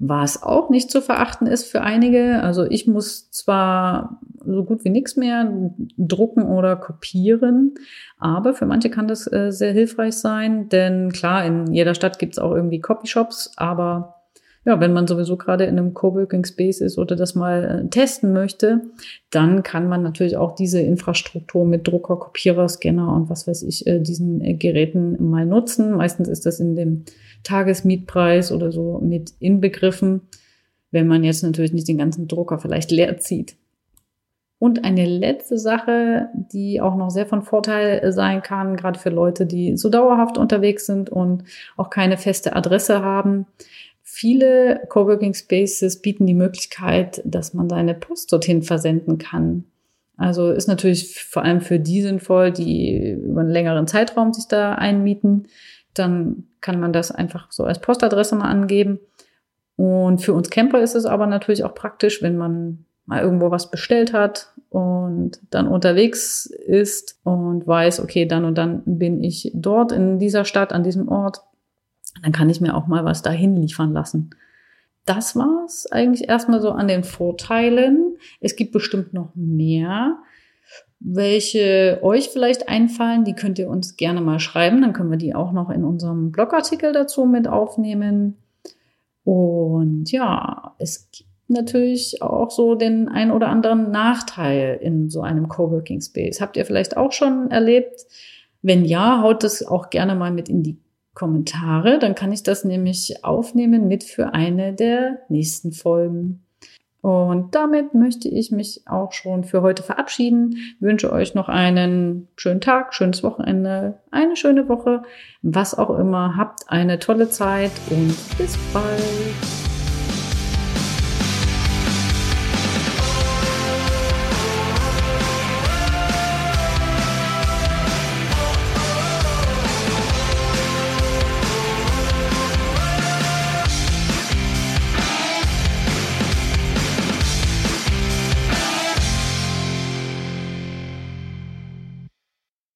Was 0.00 0.42
auch 0.44 0.70
nicht 0.70 0.92
zu 0.92 1.02
verachten 1.02 1.48
ist 1.48 1.64
für 1.64 1.80
einige. 1.80 2.40
Also 2.42 2.64
ich 2.64 2.86
muss 2.86 3.30
zwar 3.32 4.20
so 4.44 4.64
gut 4.64 4.84
wie 4.84 4.90
nichts 4.90 5.16
mehr 5.16 5.72
drucken 5.96 6.44
oder 6.44 6.76
kopieren, 6.76 7.74
aber 8.18 8.54
für 8.54 8.66
manche 8.66 8.90
kann 8.90 9.08
das 9.08 9.30
äh, 9.30 9.50
sehr 9.50 9.72
hilfreich 9.72 10.14
sein, 10.14 10.68
denn 10.68 11.10
klar, 11.10 11.44
in 11.44 11.72
jeder 11.72 11.94
Stadt 11.94 12.18
gibt 12.20 12.34
es 12.34 12.38
auch 12.38 12.54
irgendwie 12.54 12.80
Copyshops, 12.80 13.52
aber 13.56 14.18
ja, 14.64 14.80
wenn 14.80 14.92
man 14.92 15.06
sowieso 15.06 15.36
gerade 15.36 15.64
in 15.64 15.78
einem 15.78 15.94
Coworking 15.94 16.44
Space 16.44 16.80
ist 16.82 16.98
oder 16.98 17.16
das 17.16 17.34
mal 17.34 17.84
äh, 17.86 17.88
testen 17.88 18.32
möchte, 18.32 18.82
dann 19.30 19.62
kann 19.62 19.88
man 19.88 20.02
natürlich 20.02 20.36
auch 20.36 20.54
diese 20.54 20.80
Infrastruktur 20.80 21.64
mit 21.64 21.88
Drucker, 21.88 22.16
Kopierer, 22.16 22.68
Scanner 22.68 23.14
und 23.14 23.30
was 23.30 23.46
weiß 23.46 23.62
ich, 23.62 23.86
äh, 23.86 23.98
diesen 24.00 24.42
äh, 24.42 24.54
Geräten 24.54 25.30
mal 25.30 25.46
nutzen. 25.46 25.92
Meistens 25.92 26.28
ist 26.28 26.44
das 26.44 26.60
in 26.60 26.76
dem 26.76 27.04
Tagesmietpreis 27.44 28.52
oder 28.52 28.72
so 28.72 28.98
mit 29.02 29.32
inbegriffen, 29.40 30.22
wenn 30.90 31.06
man 31.06 31.24
jetzt 31.24 31.42
natürlich 31.42 31.72
nicht 31.72 31.88
den 31.88 31.98
ganzen 31.98 32.28
Drucker 32.28 32.58
vielleicht 32.58 32.90
leer 32.90 33.18
zieht. 33.18 33.56
Und 34.60 34.84
eine 34.84 35.06
letzte 35.06 35.56
Sache, 35.56 36.28
die 36.34 36.80
auch 36.80 36.96
noch 36.96 37.10
sehr 37.10 37.26
von 37.26 37.42
Vorteil 37.42 38.12
sein 38.12 38.42
kann, 38.42 38.76
gerade 38.76 38.98
für 38.98 39.10
Leute, 39.10 39.46
die 39.46 39.76
so 39.76 39.88
dauerhaft 39.88 40.36
unterwegs 40.36 40.84
sind 40.84 41.10
und 41.10 41.44
auch 41.76 41.90
keine 41.90 42.16
feste 42.16 42.56
Adresse 42.56 43.02
haben. 43.02 43.46
Viele 44.02 44.80
Coworking 44.88 45.34
Spaces 45.34 46.02
bieten 46.02 46.26
die 46.26 46.34
Möglichkeit, 46.34 47.22
dass 47.24 47.54
man 47.54 47.68
seine 47.68 47.94
Post 47.94 48.32
dorthin 48.32 48.62
versenden 48.62 49.18
kann. 49.18 49.64
Also 50.16 50.50
ist 50.50 50.66
natürlich 50.66 51.22
vor 51.22 51.44
allem 51.44 51.60
für 51.60 51.78
die 51.78 52.02
sinnvoll, 52.02 52.50
die 52.50 53.12
über 53.12 53.42
einen 53.42 53.50
längeren 53.50 53.86
Zeitraum 53.86 54.32
sich 54.32 54.46
da 54.48 54.74
einmieten 54.74 55.44
dann 55.98 56.44
kann 56.60 56.80
man 56.80 56.92
das 56.92 57.10
einfach 57.10 57.50
so 57.50 57.64
als 57.64 57.80
Postadresse 57.80 58.36
mal 58.36 58.48
angeben. 58.48 59.00
Und 59.76 60.18
für 60.18 60.34
uns 60.34 60.50
Camper 60.50 60.80
ist 60.80 60.94
es 60.94 61.06
aber 61.06 61.26
natürlich 61.26 61.64
auch 61.64 61.74
praktisch, 61.74 62.22
wenn 62.22 62.36
man 62.36 62.84
mal 63.06 63.22
irgendwo 63.22 63.50
was 63.50 63.70
bestellt 63.70 64.12
hat 64.12 64.52
und 64.68 65.40
dann 65.50 65.66
unterwegs 65.66 66.46
ist 66.46 67.18
und 67.24 67.66
weiß, 67.66 68.00
okay, 68.00 68.26
dann 68.26 68.44
und 68.44 68.58
dann 68.58 68.82
bin 68.84 69.22
ich 69.22 69.50
dort 69.54 69.92
in 69.92 70.18
dieser 70.18 70.44
Stadt, 70.44 70.72
an 70.72 70.84
diesem 70.84 71.08
Ort, 71.08 71.40
dann 72.22 72.32
kann 72.32 72.50
ich 72.50 72.60
mir 72.60 72.74
auch 72.74 72.86
mal 72.86 73.04
was 73.04 73.22
dahin 73.22 73.56
liefern 73.56 73.92
lassen. 73.92 74.30
Das 75.06 75.36
war's 75.36 75.86
eigentlich 75.90 76.28
erstmal 76.28 76.60
so 76.60 76.70
an 76.72 76.86
den 76.86 77.02
Vorteilen. 77.02 78.18
Es 78.40 78.56
gibt 78.56 78.72
bestimmt 78.72 79.14
noch 79.14 79.30
mehr 79.34 80.18
welche 81.00 82.00
euch 82.02 82.28
vielleicht 82.28 82.68
einfallen, 82.68 83.24
die 83.24 83.34
könnt 83.34 83.58
ihr 83.58 83.68
uns 83.68 83.96
gerne 83.96 84.20
mal 84.20 84.40
schreiben. 84.40 84.80
Dann 84.82 84.92
können 84.92 85.10
wir 85.10 85.18
die 85.18 85.34
auch 85.34 85.52
noch 85.52 85.70
in 85.70 85.84
unserem 85.84 86.32
Blogartikel 86.32 86.92
dazu 86.92 87.24
mit 87.24 87.46
aufnehmen. 87.46 88.36
Und 89.24 90.10
ja, 90.10 90.74
es 90.78 91.10
gibt 91.10 91.28
natürlich 91.46 92.22
auch 92.22 92.50
so 92.50 92.74
den 92.74 93.08
ein 93.08 93.30
oder 93.30 93.48
anderen 93.48 93.90
Nachteil 93.90 94.78
in 94.82 95.08
so 95.08 95.20
einem 95.22 95.48
Coworking 95.48 96.00
Space. 96.00 96.40
Habt 96.40 96.56
ihr 96.56 96.66
vielleicht 96.66 96.96
auch 96.96 97.12
schon 97.12 97.50
erlebt? 97.50 98.06
Wenn 98.62 98.84
ja, 98.84 99.22
haut 99.22 99.44
das 99.44 99.64
auch 99.64 99.90
gerne 99.90 100.14
mal 100.14 100.32
mit 100.32 100.48
in 100.48 100.62
die 100.62 100.78
Kommentare. 101.18 101.98
Dann 101.98 102.14
kann 102.14 102.30
ich 102.30 102.44
das 102.44 102.64
nämlich 102.64 103.24
aufnehmen 103.24 103.88
mit 103.88 104.04
für 104.04 104.34
eine 104.34 104.72
der 104.72 105.18
nächsten 105.28 105.72
Folgen. 105.72 106.44
Und 107.08 107.54
damit 107.54 107.94
möchte 107.94 108.28
ich 108.28 108.52
mich 108.52 108.82
auch 108.84 109.12
schon 109.12 109.42
für 109.42 109.62
heute 109.62 109.82
verabschieden. 109.82 110.58
Wünsche 110.78 111.10
euch 111.10 111.34
noch 111.34 111.48
einen 111.48 112.28
schönen 112.36 112.60
Tag, 112.60 112.92
schönes 112.92 113.22
Wochenende, 113.22 113.98
eine 114.10 114.36
schöne 114.36 114.68
Woche, 114.68 115.02
was 115.40 115.78
auch 115.78 115.98
immer. 115.98 116.36
Habt 116.36 116.68
eine 116.68 116.98
tolle 116.98 117.30
Zeit 117.30 117.72
und 117.88 118.14
bis 118.36 118.58
bald. 118.74 119.27